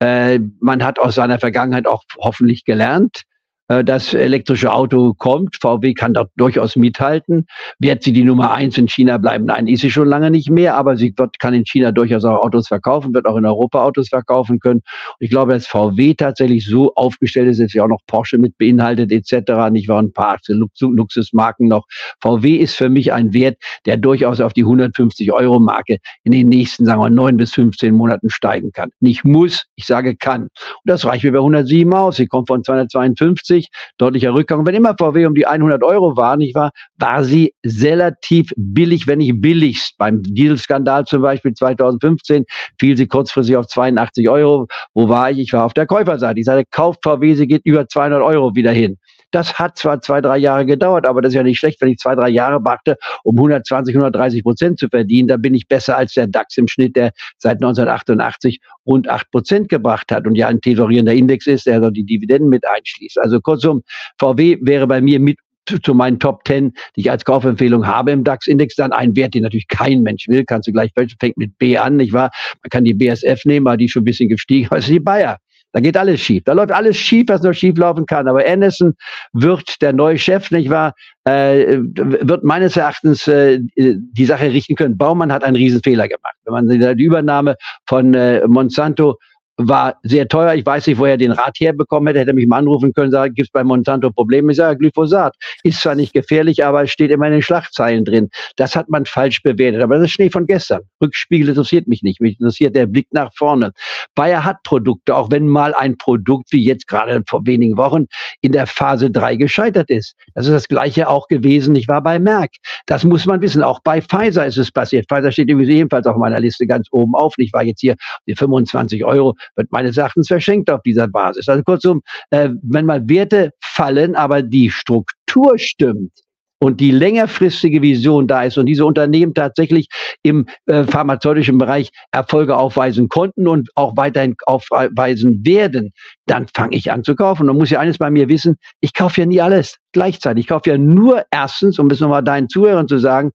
Äh, 0.00 0.38
man 0.60 0.84
hat 0.84 0.98
aus 0.98 1.16
seiner 1.16 1.38
Vergangenheit 1.38 1.86
auch 1.86 2.04
hoffentlich 2.18 2.64
gelernt. 2.64 3.22
Äh, 3.68 3.84
das 3.84 4.14
elektrische 4.14 4.72
Auto 4.72 5.14
kommt. 5.14 5.56
VW 5.60 5.94
kann 5.94 6.14
dort 6.14 6.30
durchaus 6.36 6.76
mithalten. 6.76 7.46
Wird 7.78 8.02
sie 8.02 8.12
die 8.12 8.24
Nummer 8.24 8.52
eins 8.52 8.76
in 8.78 8.88
China 8.88 9.18
bleiben? 9.18 9.44
Nein, 9.44 9.68
ist 9.68 9.82
sie 9.82 9.90
schon 9.90 10.08
lange 10.08 10.30
nicht 10.30 10.50
mehr, 10.50 10.76
aber 10.76 10.96
sie 10.96 11.14
wird, 11.16 11.38
kann 11.38 11.54
in 11.54 11.64
China 11.64 11.92
durchaus 11.92 12.24
auch 12.24 12.42
Autos 12.42 12.68
verkaufen, 12.68 13.14
wird 13.14 13.26
auch 13.26 13.36
in 13.36 13.46
Europa 13.46 13.84
Autos 13.84 14.08
verkaufen 14.08 14.58
können. 14.58 14.80
Und 14.80 15.24
ich 15.24 15.30
glaube, 15.30 15.52
dass 15.52 15.66
VW 15.66 16.14
tatsächlich 16.14 16.66
so 16.66 16.94
aufgestellt 16.94 17.48
ist, 17.48 17.60
dass 17.60 17.72
sie 17.72 17.80
auch 17.80 17.88
noch 17.88 18.00
Porsche 18.06 18.38
mit 18.38 18.56
beinhaltet 18.58 19.12
etc., 19.12 19.70
nicht 19.70 19.88
wahr, 19.88 20.02
ein 20.02 20.12
paar 20.12 20.38
Luxusmarken 20.48 21.68
noch. 21.68 21.86
VW 22.20 22.56
ist 22.56 22.74
für 22.74 22.88
mich 22.88 23.12
ein 23.12 23.32
Wert, 23.32 23.58
der 23.84 23.96
durchaus 23.96 24.40
auf 24.40 24.52
die 24.52 24.62
150 24.62 25.32
Euro 25.32 25.60
Marke 25.60 25.98
in 26.24 26.32
den 26.32 26.48
nächsten, 26.48 26.86
sagen 26.86 27.00
wir, 27.00 27.10
neun 27.10 27.36
bis 27.36 27.52
15 27.52 27.94
Monaten 27.94 28.30
steigen 28.30 28.72
kann. 28.72 28.90
Nicht 29.00 29.24
muss, 29.24 29.66
ich 29.76 29.86
sage 29.86 30.16
kann. 30.16 30.42
Und 30.42 30.50
das 30.84 31.04
reicht 31.04 31.24
mir 31.24 31.32
bei 31.32 31.38
107 31.38 31.92
aus. 31.92 32.16
Sie 32.16 32.26
kommt 32.26 32.48
von 32.48 32.64
252 32.64 33.57
2020 33.58 33.68
deutlicher 33.98 34.34
Rückgang. 34.34 34.66
wenn 34.66 34.74
immer 34.74 34.94
VW 34.98 35.26
um 35.26 35.34
die 35.34 35.46
100 35.46 35.82
Euro 35.82 36.16
war, 36.16 36.36
nicht 36.36 36.54
wahr, 36.54 36.70
war 36.96 37.24
sie 37.24 37.54
relativ 37.64 38.52
billig, 38.56 39.06
wenn 39.06 39.18
nicht 39.18 39.40
billigst. 39.40 39.96
Beim 39.98 40.22
Dieselskandal 40.22 41.04
zum 41.04 41.22
Beispiel 41.22 41.54
2015 41.54 42.44
fiel 42.78 42.96
sie 42.96 43.06
kurzfristig 43.06 43.56
auf 43.56 43.66
82 43.66 44.28
Euro. 44.28 44.66
Wo 44.94 45.08
war 45.08 45.30
ich? 45.30 45.38
Ich 45.38 45.52
war 45.52 45.64
auf 45.64 45.74
der 45.74 45.86
Käuferseite. 45.86 46.38
Ich 46.40 46.46
sagte, 46.46 46.64
kauft 46.70 47.00
VW, 47.02 47.34
sie 47.34 47.46
geht 47.46 47.62
über 47.64 47.88
200 47.88 48.22
Euro 48.22 48.54
wieder 48.54 48.72
hin. 48.72 48.98
Das 49.30 49.58
hat 49.58 49.76
zwar 49.76 50.00
zwei, 50.00 50.20
drei 50.20 50.38
Jahre 50.38 50.64
gedauert, 50.64 51.06
aber 51.06 51.20
das 51.20 51.30
ist 51.30 51.36
ja 51.36 51.42
nicht 51.42 51.58
schlecht, 51.58 51.80
wenn 51.80 51.90
ich 51.90 51.98
zwei, 51.98 52.14
drei 52.14 52.28
Jahre 52.28 52.60
brachte, 52.60 52.96
um 53.24 53.36
120, 53.36 53.94
130 53.94 54.42
Prozent 54.42 54.78
zu 54.78 54.88
verdienen. 54.88 55.28
Da 55.28 55.36
bin 55.36 55.54
ich 55.54 55.68
besser 55.68 55.96
als 55.96 56.14
der 56.14 56.26
DAX 56.26 56.56
im 56.56 56.68
Schnitt, 56.68 56.96
der 56.96 57.12
seit 57.36 57.56
1988 57.56 58.60
rund 58.86 59.08
acht 59.08 59.30
Prozent 59.30 59.68
gebracht 59.68 60.10
hat 60.10 60.26
und 60.26 60.34
ja 60.34 60.48
ein 60.48 60.60
tesorierender 60.60 61.12
Index 61.12 61.46
ist, 61.46 61.66
der 61.66 61.74
also 61.74 61.90
die 61.90 62.04
Dividenden 62.04 62.48
mit 62.48 62.66
einschließt. 62.66 63.18
Also 63.18 63.40
kurzum, 63.40 63.82
VW 64.18 64.58
wäre 64.62 64.86
bei 64.86 65.00
mir 65.00 65.20
mit 65.20 65.38
zu 65.82 65.94
meinen 65.94 66.18
Top 66.18 66.40
10, 66.46 66.72
die 66.96 67.00
ich 67.02 67.10
als 67.10 67.24
Kaufempfehlung 67.24 67.86
habe 67.86 68.12
im 68.12 68.24
DAX-Index, 68.24 68.76
dann 68.76 68.92
ein 68.92 69.14
Wert, 69.16 69.34
den 69.34 69.42
natürlich 69.42 69.68
kein 69.68 70.02
Mensch 70.02 70.26
will, 70.28 70.44
kannst 70.44 70.68
du 70.68 70.72
gleich, 70.72 70.90
fängt 70.94 71.36
mit 71.36 71.58
B 71.58 71.76
an, 71.76 71.96
nicht 71.96 72.12
wahr? 72.12 72.30
Man 72.62 72.70
kann 72.70 72.84
die 72.84 72.94
BSF 72.94 73.44
nehmen, 73.44 73.66
aber 73.66 73.76
die 73.76 73.84
ist 73.84 73.92
schon 73.92 74.02
ein 74.02 74.06
bisschen 74.06 74.28
gestiegen, 74.28 74.68
also 74.70 74.90
die 74.90 75.00
Bayer. 75.00 75.38
Da 75.72 75.80
geht 75.80 75.96
alles 75.96 76.20
schief. 76.20 76.44
Da 76.44 76.54
läuft 76.54 76.72
alles 76.72 76.96
schief, 76.96 77.26
was 77.28 77.42
nur 77.42 77.52
schief 77.52 77.76
laufen 77.76 78.06
kann. 78.06 78.26
Aber 78.26 78.44
Anderson 78.46 78.94
wird 79.32 79.80
der 79.82 79.92
neue 79.92 80.18
Chef, 80.18 80.50
nicht 80.50 80.70
wahr? 80.70 80.94
Äh, 81.24 81.78
wird 81.80 82.42
meines 82.42 82.76
Erachtens 82.76 83.26
äh, 83.28 83.60
die 83.76 84.24
Sache 84.24 84.50
richten 84.50 84.76
können. 84.76 84.96
Baumann 84.96 85.32
hat 85.32 85.44
einen 85.44 85.56
Riesenfehler 85.56 86.08
gemacht. 86.08 86.34
Wenn 86.44 86.52
man 86.52 86.96
die 86.96 87.04
Übernahme 87.04 87.56
von 87.86 88.14
äh, 88.14 88.46
Monsanto 88.46 89.18
war 89.58 89.96
sehr 90.04 90.28
teuer. 90.28 90.54
Ich 90.54 90.64
weiß 90.64 90.86
nicht, 90.86 90.98
woher 90.98 91.12
er 91.12 91.16
den 91.18 91.32
Rat 91.32 91.56
herbekommen 91.58 92.06
hätte. 92.06 92.20
Hätte 92.20 92.32
mich 92.32 92.46
mal 92.46 92.58
anrufen 92.58 92.92
können, 92.94 93.10
sagen, 93.10 93.34
gibt 93.34 93.48
es 93.48 93.52
bei 93.52 93.64
Monsanto 93.64 94.10
Probleme? 94.10 94.52
Ich 94.52 94.56
sage, 94.56 94.78
Glyphosat 94.78 95.34
ist 95.64 95.80
zwar 95.82 95.96
nicht 95.96 96.12
gefährlich, 96.12 96.64
aber 96.64 96.84
es 96.84 96.92
steht 96.92 97.10
immer 97.10 97.26
in 97.26 97.32
den 97.32 97.42
Schlagzeilen 97.42 98.04
drin. 98.04 98.30
Das 98.56 98.76
hat 98.76 98.88
man 98.88 99.04
falsch 99.04 99.42
bewertet. 99.42 99.82
Aber 99.82 99.96
das 99.96 100.04
ist 100.04 100.12
Schnee 100.12 100.30
von 100.30 100.46
gestern. 100.46 100.82
Rückspiegel 101.02 101.48
interessiert 101.48 101.88
mich 101.88 102.02
nicht. 102.02 102.20
Mich 102.20 102.38
interessiert 102.38 102.76
der 102.76 102.86
Blick 102.86 103.08
nach 103.10 103.32
vorne. 103.34 103.72
Bayer 104.14 104.44
hat 104.44 104.62
Produkte, 104.62 105.16
auch 105.16 105.30
wenn 105.30 105.48
mal 105.48 105.74
ein 105.74 105.98
Produkt, 105.98 106.52
wie 106.52 106.64
jetzt 106.64 106.86
gerade 106.86 107.22
vor 107.26 107.44
wenigen 107.44 107.76
Wochen, 107.76 108.06
in 108.40 108.52
der 108.52 108.68
Phase 108.68 109.10
3 109.10 109.36
gescheitert 109.36 109.90
ist. 109.90 110.14
Das 110.34 110.46
ist 110.46 110.52
das 110.52 110.68
Gleiche 110.68 111.08
auch 111.08 111.26
gewesen. 111.26 111.74
Ich 111.74 111.88
war 111.88 112.00
bei 112.00 112.20
Merck. 112.20 112.52
Das 112.86 113.02
muss 113.02 113.26
man 113.26 113.40
wissen. 113.40 113.64
Auch 113.64 113.80
bei 113.82 114.00
Pfizer 114.00 114.46
ist 114.46 114.56
es 114.56 114.70
passiert. 114.70 115.06
Pfizer 115.08 115.32
steht 115.32 115.50
übrigens 115.50 115.74
ebenfalls 115.74 116.06
auf 116.06 116.16
meiner 116.16 116.38
Liste 116.38 116.64
ganz 116.66 116.86
oben 116.92 117.16
auf. 117.16 117.34
Ich 117.38 117.52
war 117.52 117.64
jetzt 117.64 117.80
hier 117.80 117.96
die 118.26 118.36
25 118.36 119.04
Euro 119.04 119.34
wird 119.56 119.70
meines 119.72 119.96
Erachtens 119.96 120.28
verschenkt 120.28 120.70
auf 120.70 120.82
dieser 120.82 121.08
Basis. 121.08 121.48
Also 121.48 121.62
kurzum, 121.62 122.02
äh, 122.30 122.50
wenn 122.62 122.86
mal 122.86 123.08
Werte 123.08 123.52
fallen, 123.60 124.14
aber 124.14 124.42
die 124.42 124.70
Struktur 124.70 125.58
stimmt, 125.58 126.12
und 126.60 126.80
die 126.80 126.90
längerfristige 126.90 127.82
Vision 127.82 128.26
da 128.26 128.42
ist 128.42 128.58
und 128.58 128.66
diese 128.66 128.84
Unternehmen 128.84 129.34
tatsächlich 129.34 129.88
im 130.22 130.46
äh, 130.66 130.84
pharmazeutischen 130.84 131.58
Bereich 131.58 131.90
Erfolge 132.10 132.56
aufweisen 132.56 133.08
konnten 133.08 133.46
und 133.46 133.70
auch 133.76 133.96
weiterhin 133.96 134.34
aufweisen 134.46 135.44
werden, 135.46 135.92
dann 136.26 136.46
fange 136.54 136.76
ich 136.76 136.90
an 136.90 137.04
zu 137.04 137.14
kaufen. 137.14 137.48
Und 137.48 137.58
muss 137.58 137.70
ja 137.70 137.80
eines 137.80 137.98
bei 137.98 138.10
mir 138.10 138.28
wissen, 138.28 138.56
ich 138.80 138.92
kaufe 138.92 139.20
ja 139.20 139.26
nie 139.26 139.40
alles 139.40 139.76
gleichzeitig. 139.92 140.44
Ich 140.44 140.48
kaufe 140.48 140.70
ja 140.70 140.78
nur 140.78 141.24
erstens, 141.30 141.78
um 141.78 141.90
es 141.90 142.00
nochmal 142.00 142.24
deinen 142.24 142.48
Zuhörern 142.48 142.88
zu 142.88 142.98
sagen, 142.98 143.30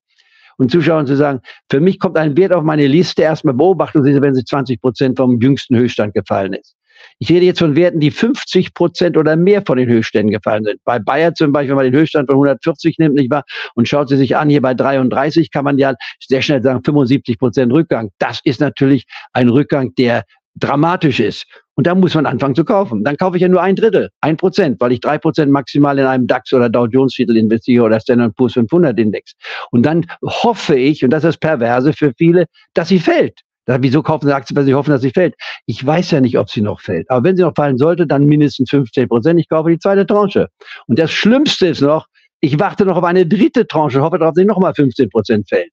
und 0.57 0.71
Zuschauern 0.71 1.07
zu 1.07 1.15
sagen, 1.15 1.41
für 1.69 1.79
mich 1.79 1.99
kommt 1.99 2.17
ein 2.17 2.37
Wert 2.37 2.53
auf 2.53 2.63
meine 2.63 2.87
Liste, 2.87 3.21
erstmal 3.21 3.53
beobachten 3.53 4.03
wenn 4.03 4.35
sie 4.35 4.45
20 4.45 4.81
Prozent 4.81 5.17
vom 5.17 5.39
jüngsten 5.39 5.75
Höchststand 5.75 6.13
gefallen 6.13 6.53
ist. 6.53 6.75
Ich 7.19 7.29
rede 7.29 7.45
jetzt 7.45 7.59
von 7.59 7.75
Werten, 7.75 7.99
die 7.99 8.11
50 8.11 8.73
Prozent 8.73 9.17
oder 9.17 9.35
mehr 9.35 9.61
von 9.65 9.77
den 9.77 9.89
Höchstständen 9.89 10.31
gefallen 10.31 10.63
sind. 10.63 10.79
Bei 10.83 10.99
Bayer 10.99 11.33
zum 11.33 11.51
Beispiel, 11.51 11.69
wenn 11.69 11.75
man 11.83 11.91
den 11.91 11.99
Höchststand 11.99 12.29
von 12.29 12.35
140 12.35 12.97
nimmt, 12.97 13.15
nicht 13.15 13.31
wahr, 13.31 13.43
und 13.75 13.87
schaut 13.87 14.09
sie 14.09 14.17
sich 14.17 14.35
an, 14.35 14.49
hier 14.49 14.61
bei 14.61 14.73
33 14.73 15.51
kann 15.51 15.65
man 15.65 15.77
ja 15.77 15.95
sehr 16.19 16.41
schnell 16.41 16.61
sagen, 16.61 16.83
75 16.83 17.37
Prozent 17.39 17.71
Rückgang. 17.73 18.11
Das 18.19 18.39
ist 18.43 18.59
natürlich 18.59 19.05
ein 19.33 19.49
Rückgang, 19.49 19.93
der 19.95 20.23
dramatisch 20.55 21.19
ist. 21.19 21.45
Und 21.75 21.87
da 21.87 21.95
muss 21.95 22.13
man 22.13 22.25
anfangen 22.25 22.55
zu 22.55 22.65
kaufen. 22.65 23.03
Dann 23.03 23.17
kaufe 23.17 23.37
ich 23.37 23.41
ja 23.41 23.47
nur 23.47 23.61
ein 23.61 23.75
Drittel, 23.75 24.09
ein 24.21 24.37
Prozent, 24.37 24.79
weil 24.79 24.91
ich 24.91 24.99
drei 24.99 25.17
Prozent 25.17 25.51
maximal 25.51 25.97
in 25.97 26.05
einem 26.05 26.27
DAX 26.27 26.53
oder 26.53 26.69
Dow 26.69 26.85
Jones 26.85 27.13
Titel 27.13 27.35
investiere 27.35 27.83
oder 27.83 27.99
Standard 27.99 28.35
Poor's 28.35 28.53
500 28.53 28.97
Index. 28.99 29.33
Und 29.71 29.83
dann 29.85 30.05
hoffe 30.23 30.75
ich, 30.75 31.03
und 31.03 31.09
das 31.09 31.23
ist 31.23 31.39
perverse 31.39 31.93
für 31.93 32.13
viele, 32.17 32.45
dass 32.73 32.89
sie 32.89 32.99
fällt. 32.99 33.39
Da, 33.65 33.81
wieso 33.81 34.03
kaufen 34.03 34.27
sie 34.27 34.35
Aktien, 34.35 34.57
weil 34.57 34.65
sie 34.65 34.73
hoffen, 34.73 34.91
dass 34.91 35.01
sie 35.01 35.11
fällt? 35.11 35.35
Ich 35.65 35.85
weiß 35.85 36.11
ja 36.11 36.21
nicht, 36.21 36.37
ob 36.37 36.49
sie 36.49 36.61
noch 36.61 36.81
fällt. 36.81 37.09
Aber 37.09 37.23
wenn 37.23 37.37
sie 37.37 37.43
noch 37.43 37.55
fallen 37.55 37.77
sollte, 37.77 38.05
dann 38.05 38.25
mindestens 38.25 38.69
15 38.69 39.07
Prozent. 39.07 39.39
Ich 39.39 39.47
kaufe 39.47 39.69
die 39.69 39.79
zweite 39.79 40.05
Tranche. 40.05 40.49
Und 40.87 40.99
das 40.99 41.11
Schlimmste 41.11 41.67
ist 41.67 41.81
noch, 41.81 42.07
ich 42.41 42.59
warte 42.59 42.85
noch 42.85 42.97
auf 42.97 43.05
eine 43.05 43.25
dritte 43.25 43.65
Tranche, 43.65 44.01
hoffe 44.01 44.19
darauf, 44.19 44.33
dass 44.33 44.41
sie 44.41 44.45
nochmal 44.45 44.73
15 44.75 45.09
Prozent 45.09 45.47
fällt. 45.47 45.71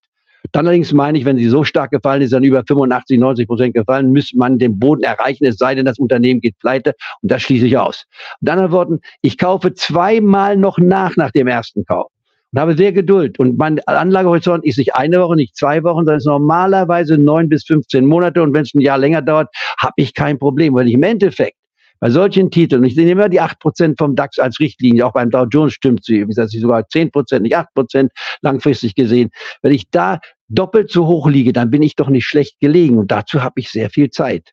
Dann 0.52 0.66
allerdings 0.66 0.92
meine 0.92 1.18
ich, 1.18 1.24
wenn 1.24 1.38
sie 1.38 1.48
so 1.48 1.64
stark 1.64 1.90
gefallen 1.90 2.22
ist, 2.22 2.32
dann 2.32 2.44
über 2.44 2.62
85, 2.66 3.18
90 3.18 3.46
Prozent 3.46 3.74
gefallen, 3.74 4.12
müsste 4.12 4.36
man 4.38 4.58
den 4.58 4.78
Boden 4.78 5.02
erreichen, 5.02 5.44
es 5.44 5.56
sei 5.56 5.74
denn, 5.74 5.86
das 5.86 5.98
Unternehmen 5.98 6.40
geht 6.40 6.58
pleite 6.58 6.94
und 7.22 7.30
das 7.30 7.42
schließe 7.42 7.66
ich 7.66 7.78
aus. 7.78 8.04
Mit 8.40 8.50
anderen 8.50 8.72
Worten, 8.72 9.00
ich 9.22 9.38
kaufe 9.38 9.74
zweimal 9.74 10.56
noch 10.56 10.78
nach 10.78 11.16
nach 11.16 11.30
dem 11.30 11.46
ersten 11.46 11.84
Kauf 11.84 12.10
und 12.52 12.60
habe 12.60 12.76
sehr 12.76 12.92
Geduld. 12.92 13.38
Und 13.38 13.58
mein 13.58 13.80
Anlagehorizont 13.86 14.64
ist 14.64 14.78
nicht 14.78 14.94
eine 14.94 15.20
Woche, 15.20 15.36
nicht 15.36 15.56
zwei 15.56 15.82
Wochen, 15.84 15.98
sondern 15.98 16.18
ist 16.18 16.26
normalerweise 16.26 17.16
neun 17.16 17.48
bis 17.48 17.64
15 17.64 18.04
Monate. 18.04 18.42
Und 18.42 18.54
wenn 18.54 18.62
es 18.62 18.74
ein 18.74 18.80
Jahr 18.80 18.98
länger 18.98 19.22
dauert, 19.22 19.48
habe 19.78 19.94
ich 19.96 20.14
kein 20.14 20.38
Problem, 20.38 20.74
weil 20.74 20.88
ich 20.88 20.94
im 20.94 21.02
Endeffekt 21.02 21.56
bei 22.00 22.10
solchen 22.10 22.50
Titeln, 22.50 22.82
ich 22.84 22.96
nehme 22.96 23.10
immer 23.10 23.28
die 23.28 23.40
acht 23.40 23.58
Prozent 23.60 23.98
vom 23.98 24.16
DAX 24.16 24.38
als 24.38 24.58
Richtlinie, 24.58 25.06
auch 25.06 25.12
beim 25.12 25.30
Dow 25.30 25.44
Jones 25.44 25.74
stimmt 25.74 26.04
sie, 26.04 26.22
wie 26.22 26.26
gesagt, 26.26 26.50
sogar 26.50 26.88
zehn 26.88 27.10
Prozent, 27.10 27.42
nicht 27.42 27.56
acht 27.56 27.72
Prozent 27.74 28.10
langfristig 28.40 28.94
gesehen. 28.94 29.30
Wenn 29.62 29.72
ich 29.72 29.90
da 29.90 30.18
doppelt 30.48 30.90
so 30.90 31.06
hoch 31.06 31.28
liege, 31.28 31.52
dann 31.52 31.70
bin 31.70 31.82
ich 31.82 31.94
doch 31.94 32.08
nicht 32.08 32.24
schlecht 32.24 32.58
gelegen 32.58 32.98
und 32.98 33.10
dazu 33.10 33.42
habe 33.42 33.60
ich 33.60 33.70
sehr 33.70 33.90
viel 33.90 34.10
Zeit. 34.10 34.50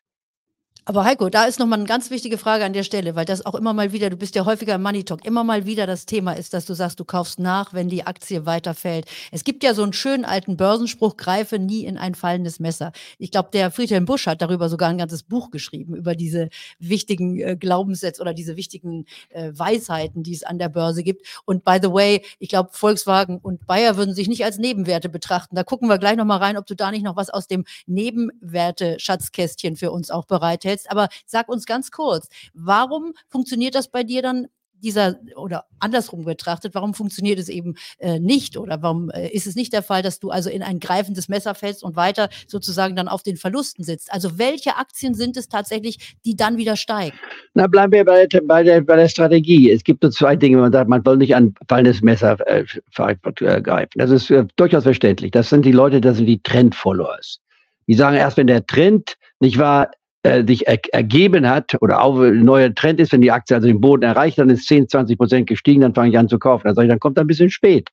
Aber 0.88 1.04
Heiko, 1.04 1.28
da 1.28 1.44
ist 1.44 1.58
nochmal 1.58 1.80
eine 1.80 1.86
ganz 1.86 2.10
wichtige 2.10 2.38
Frage 2.38 2.64
an 2.64 2.72
der 2.72 2.82
Stelle, 2.82 3.14
weil 3.14 3.26
das 3.26 3.44
auch 3.44 3.54
immer 3.54 3.74
mal 3.74 3.92
wieder, 3.92 4.08
du 4.08 4.16
bist 4.16 4.34
ja 4.34 4.46
häufiger 4.46 4.74
im 4.76 4.82
Money 4.82 5.04
Talk, 5.04 5.22
immer 5.26 5.44
mal 5.44 5.66
wieder 5.66 5.86
das 5.86 6.06
Thema 6.06 6.32
ist, 6.32 6.54
dass 6.54 6.64
du 6.64 6.72
sagst, 6.72 6.98
du 6.98 7.04
kaufst 7.04 7.38
nach, 7.38 7.74
wenn 7.74 7.90
die 7.90 8.06
Aktie 8.06 8.46
weiterfällt. 8.46 9.04
Es 9.30 9.44
gibt 9.44 9.62
ja 9.62 9.74
so 9.74 9.82
einen 9.82 9.92
schönen 9.92 10.24
alten 10.24 10.56
Börsenspruch, 10.56 11.18
greife 11.18 11.58
nie 11.58 11.84
in 11.84 11.98
ein 11.98 12.14
fallendes 12.14 12.58
Messer. 12.58 12.92
Ich 13.18 13.30
glaube, 13.30 13.50
der 13.52 13.70
Friedhelm 13.70 14.06
Busch 14.06 14.26
hat 14.26 14.40
darüber 14.40 14.70
sogar 14.70 14.88
ein 14.88 14.96
ganzes 14.96 15.24
Buch 15.24 15.50
geschrieben, 15.50 15.94
über 15.94 16.14
diese 16.14 16.48
wichtigen 16.78 17.38
äh, 17.38 17.54
Glaubenssätze 17.54 18.22
oder 18.22 18.32
diese 18.32 18.56
wichtigen 18.56 19.04
äh, 19.28 19.52
Weisheiten, 19.52 20.22
die 20.22 20.32
es 20.32 20.42
an 20.42 20.58
der 20.58 20.70
Börse 20.70 21.02
gibt. 21.02 21.26
Und 21.44 21.66
by 21.66 21.80
the 21.82 21.92
way, 21.92 22.24
ich 22.38 22.48
glaube, 22.48 22.70
Volkswagen 22.72 23.36
und 23.42 23.66
Bayer 23.66 23.98
würden 23.98 24.14
sich 24.14 24.26
nicht 24.26 24.42
als 24.42 24.56
Nebenwerte 24.56 25.10
betrachten. 25.10 25.54
Da 25.54 25.64
gucken 25.64 25.90
wir 25.90 25.98
gleich 25.98 26.16
nochmal 26.16 26.38
rein, 26.38 26.56
ob 26.56 26.64
du 26.64 26.74
da 26.74 26.90
nicht 26.90 27.04
noch 27.04 27.16
was 27.16 27.28
aus 27.28 27.46
dem 27.46 27.66
Nebenwerte-Schatzkästchen 27.86 29.76
für 29.76 29.90
uns 29.90 30.10
auch 30.10 30.24
bereithältst 30.24 30.77
setzt. 30.78 30.90
Aber 30.90 31.08
sag 31.26 31.48
uns 31.48 31.66
ganz 31.66 31.90
kurz, 31.90 32.28
warum 32.54 33.14
funktioniert 33.28 33.74
das 33.74 33.88
bei 33.88 34.02
dir 34.02 34.22
dann 34.22 34.48
dieser 34.80 35.16
oder 35.34 35.64
andersrum 35.80 36.24
betrachtet, 36.24 36.74
warum 36.74 36.94
funktioniert 36.94 37.38
es 37.40 37.48
eben 37.48 37.74
äh, 37.98 38.20
nicht 38.20 38.56
oder 38.56 38.80
warum 38.80 39.10
äh, 39.10 39.28
ist 39.28 39.48
es 39.48 39.56
nicht 39.56 39.72
der 39.72 39.82
Fall, 39.82 40.02
dass 40.02 40.20
du 40.20 40.30
also 40.30 40.50
in 40.50 40.62
ein 40.62 40.78
greifendes 40.78 41.28
Messer 41.28 41.56
fällst 41.56 41.82
und 41.82 41.96
weiter 41.96 42.28
sozusagen 42.46 42.94
dann 42.94 43.08
auf 43.08 43.24
den 43.24 43.36
Verlusten 43.36 43.82
sitzt? 43.82 44.12
Also 44.12 44.38
welche 44.38 44.76
Aktien 44.76 45.14
sind 45.14 45.36
es 45.36 45.48
tatsächlich, 45.48 46.16
die 46.24 46.36
dann 46.36 46.58
wieder 46.58 46.76
steigen? 46.76 47.16
Na, 47.54 47.66
bleiben 47.66 47.92
wir 47.92 48.04
bei 48.04 48.26
der, 48.26 48.40
bei 48.42 48.62
der, 48.62 48.80
bei 48.82 48.94
der 48.94 49.08
Strategie. 49.08 49.70
Es 49.70 49.82
gibt 49.82 50.04
so 50.04 50.10
zwei 50.10 50.36
Dinge, 50.36 50.58
man 50.58 50.72
sagt, 50.72 50.88
man 50.88 51.02
soll 51.02 51.16
nicht 51.16 51.34
an 51.34 51.54
fallendes 51.68 52.00
Messer 52.02 52.36
äh, 52.46 52.64
äh, 52.98 53.62
greifen. 53.62 53.90
Das 53.96 54.10
ist 54.10 54.30
äh, 54.30 54.44
durchaus 54.54 54.84
verständlich. 54.84 55.32
Das 55.32 55.48
sind 55.48 55.64
die 55.64 55.72
Leute, 55.72 56.00
das 56.00 56.18
sind 56.18 56.26
die 56.26 56.40
Trend-Followers. 56.40 57.40
Die 57.88 57.94
sagen 57.94 58.16
erst, 58.16 58.36
wenn 58.36 58.46
der 58.46 58.64
Trend 58.66 59.16
nicht 59.40 59.58
wahr 59.58 59.90
äh, 60.28 60.44
sich 60.46 60.66
er, 60.66 60.78
ergeben 60.92 61.48
hat 61.48 61.76
oder 61.80 62.02
auch 62.02 62.20
ein 62.20 62.44
neuer 62.44 62.74
Trend 62.74 63.00
ist, 63.00 63.12
wenn 63.12 63.22
die 63.22 63.32
Aktie 63.32 63.56
also 63.56 63.66
den 63.66 63.80
Boden 63.80 64.02
erreicht, 64.02 64.38
dann 64.38 64.50
ist 64.50 64.66
10, 64.66 64.88
20 64.88 65.16
Prozent 65.16 65.46
gestiegen, 65.48 65.80
dann 65.80 65.94
fange 65.94 66.10
ich 66.10 66.18
an 66.18 66.28
zu 66.28 66.38
kaufen. 66.38 66.64
Dann 66.66 66.74
sage 66.74 66.86
ich, 66.86 66.90
dann 66.90 67.00
kommt 67.00 67.18
er 67.18 67.24
ein 67.24 67.26
bisschen 67.26 67.50
spät. 67.50 67.88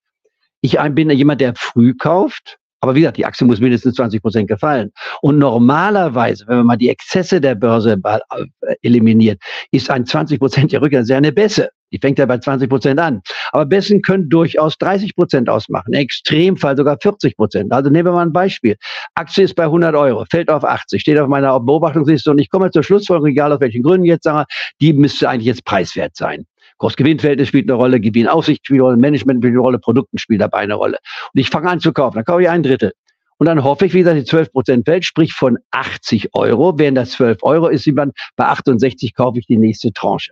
Ich 0.61 0.77
bin 0.91 1.09
jemand, 1.11 1.41
der 1.41 1.53
früh 1.55 1.93
kauft, 1.93 2.57
aber 2.85 2.95
wie 2.95 2.99
gesagt, 3.01 3.17
die 3.17 3.25
Aktie 3.25 3.45
muss 3.47 3.59
mindestens 3.59 3.95
20 3.95 4.21
Prozent 4.21 4.47
gefallen. 4.47 4.91
Und 5.21 5.39
normalerweise, 5.39 6.45
wenn 6.47 6.57
man 6.57 6.65
mal 6.67 6.77
die 6.77 6.89
Exzesse 6.89 7.41
der 7.41 7.55
Börse 7.55 7.99
äh, 8.03 8.75
eliminiert, 8.83 9.41
ist 9.71 9.89
ein 9.89 10.05
20 10.05 10.39
Prozent 10.39 10.73
Rückkehr 10.73 11.03
sehr 11.03 11.17
eine 11.17 11.31
Bässe. 11.31 11.69
Die 11.91 11.99
fängt 11.99 12.19
ja 12.19 12.25
bei 12.25 12.37
20 12.37 12.69
Prozent 12.69 12.99
an. 12.99 13.21
Aber 13.51 13.65
Bessen 13.65 14.01
können 14.01 14.29
durchaus 14.29 14.77
30 14.77 15.15
Prozent 15.15 15.49
ausmachen. 15.49 15.93
Im 15.93 15.99
Extremfall 15.99 16.75
sogar 16.77 16.97
40 17.01 17.37
Prozent. 17.37 17.71
Also 17.71 17.89
nehmen 17.89 18.07
wir 18.07 18.11
mal 18.11 18.25
ein 18.25 18.33
Beispiel. 18.33 18.75
Aktie 19.15 19.45
ist 19.45 19.55
bei 19.55 19.63
100 19.63 19.95
Euro, 19.95 20.25
fällt 20.29 20.49
auf 20.49 20.63
80, 20.63 21.01
steht 21.01 21.17
auf 21.17 21.27
meiner 21.27 21.59
Beobachtungsliste 21.59 22.31
und 22.31 22.39
ich 22.39 22.49
komme 22.49 22.69
zur 22.69 22.83
Schlussfolgerung, 22.83 23.29
egal 23.29 23.51
aus 23.51 23.61
welchen 23.61 23.81
Gründen 23.81 24.05
jetzt 24.05 24.23
sage, 24.23 24.45
die 24.81 24.93
müsste 24.93 25.29
eigentlich 25.29 25.47
jetzt 25.47 25.65
preiswert 25.65 26.15
sein. 26.15 26.45
Kursgewinnverhältnis 26.77 27.47
spielt 27.47 27.69
eine 27.69 27.77
Rolle, 27.77 27.99
Gewinnaussicht 27.99 28.65
spielt 28.65 28.79
eine 28.79 28.83
Rolle, 28.83 28.97
Management 28.97 29.41
spielt 29.41 29.53
eine 29.53 29.61
Rolle, 29.61 29.79
Produkten 29.79 30.17
spielt 30.17 30.41
dabei 30.41 30.59
eine 30.59 30.75
Rolle. 30.75 30.97
Und 31.33 31.39
ich 31.39 31.49
fange 31.49 31.69
an 31.69 31.79
zu 31.79 31.93
kaufen, 31.93 32.15
dann 32.15 32.25
kaufe 32.25 32.41
ich 32.41 32.49
ein 32.49 32.63
Drittel. 32.63 32.91
Und 33.37 33.47
dann 33.47 33.63
hoffe 33.63 33.85
ich, 33.85 33.93
wie 33.93 33.99
gesagt, 33.99 34.17
die 34.17 34.23
12 34.23 34.51
Prozent 34.51 34.85
fällt, 34.85 35.05
sprich 35.05 35.33
von 35.33 35.57
80 35.71 36.29
Euro. 36.33 36.77
Während 36.77 36.97
das 36.97 37.11
12 37.11 37.43
Euro 37.43 37.67
ist, 37.67 37.83
sind 37.83 37.95
bei 37.95 38.13
68 38.37 39.13
kaufe 39.13 39.39
ich 39.39 39.45
die 39.45 39.57
nächste 39.57 39.91
Tranche. 39.91 40.31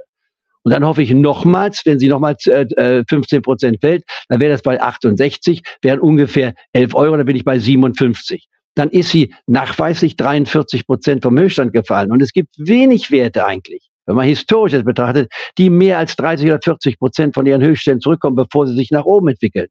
Und 0.63 0.71
dann 0.71 0.85
hoffe 0.85 1.03
ich 1.03 1.11
nochmals, 1.11 1.85
wenn 1.85 1.99
sie 1.99 2.07
nochmals 2.07 2.47
äh, 2.47 3.03
15 3.07 3.37
äh, 3.37 3.41
Prozent 3.41 3.81
fällt, 3.81 4.05
dann 4.29 4.39
wäre 4.39 4.53
das 4.53 4.61
bei 4.61 4.81
68, 4.81 5.61
wären 5.81 5.99
ungefähr 5.99 6.53
11 6.71 6.95
Euro, 6.95 7.17
dann 7.17 7.25
bin 7.25 7.35
ich 7.35 7.43
bei 7.43 7.59
57. 7.59 8.47
Dann 8.75 8.89
ist 8.89 9.09
sie 9.09 9.33
nachweislich 9.45 10.15
43 10.15 10.87
Prozent 10.87 11.23
vom 11.23 11.37
Höchststand 11.37 11.73
gefallen. 11.73 12.11
Und 12.11 12.21
es 12.21 12.31
gibt 12.31 12.55
wenig 12.57 13.11
Werte 13.11 13.45
eigentlich, 13.45 13.89
wenn 14.05 14.15
man 14.15 14.27
historisch 14.27 14.73
das 14.73 14.83
betrachtet, 14.83 15.31
die 15.57 15.69
mehr 15.69 15.97
als 15.97 16.15
30 16.15 16.47
oder 16.47 16.59
40 16.61 16.99
Prozent 16.99 17.33
von 17.33 17.45
ihren 17.45 17.61
Höchstständen 17.61 18.01
zurückkommen, 18.01 18.35
bevor 18.35 18.67
sie 18.67 18.75
sich 18.75 18.91
nach 18.91 19.05
oben 19.05 19.29
entwickeln. 19.29 19.67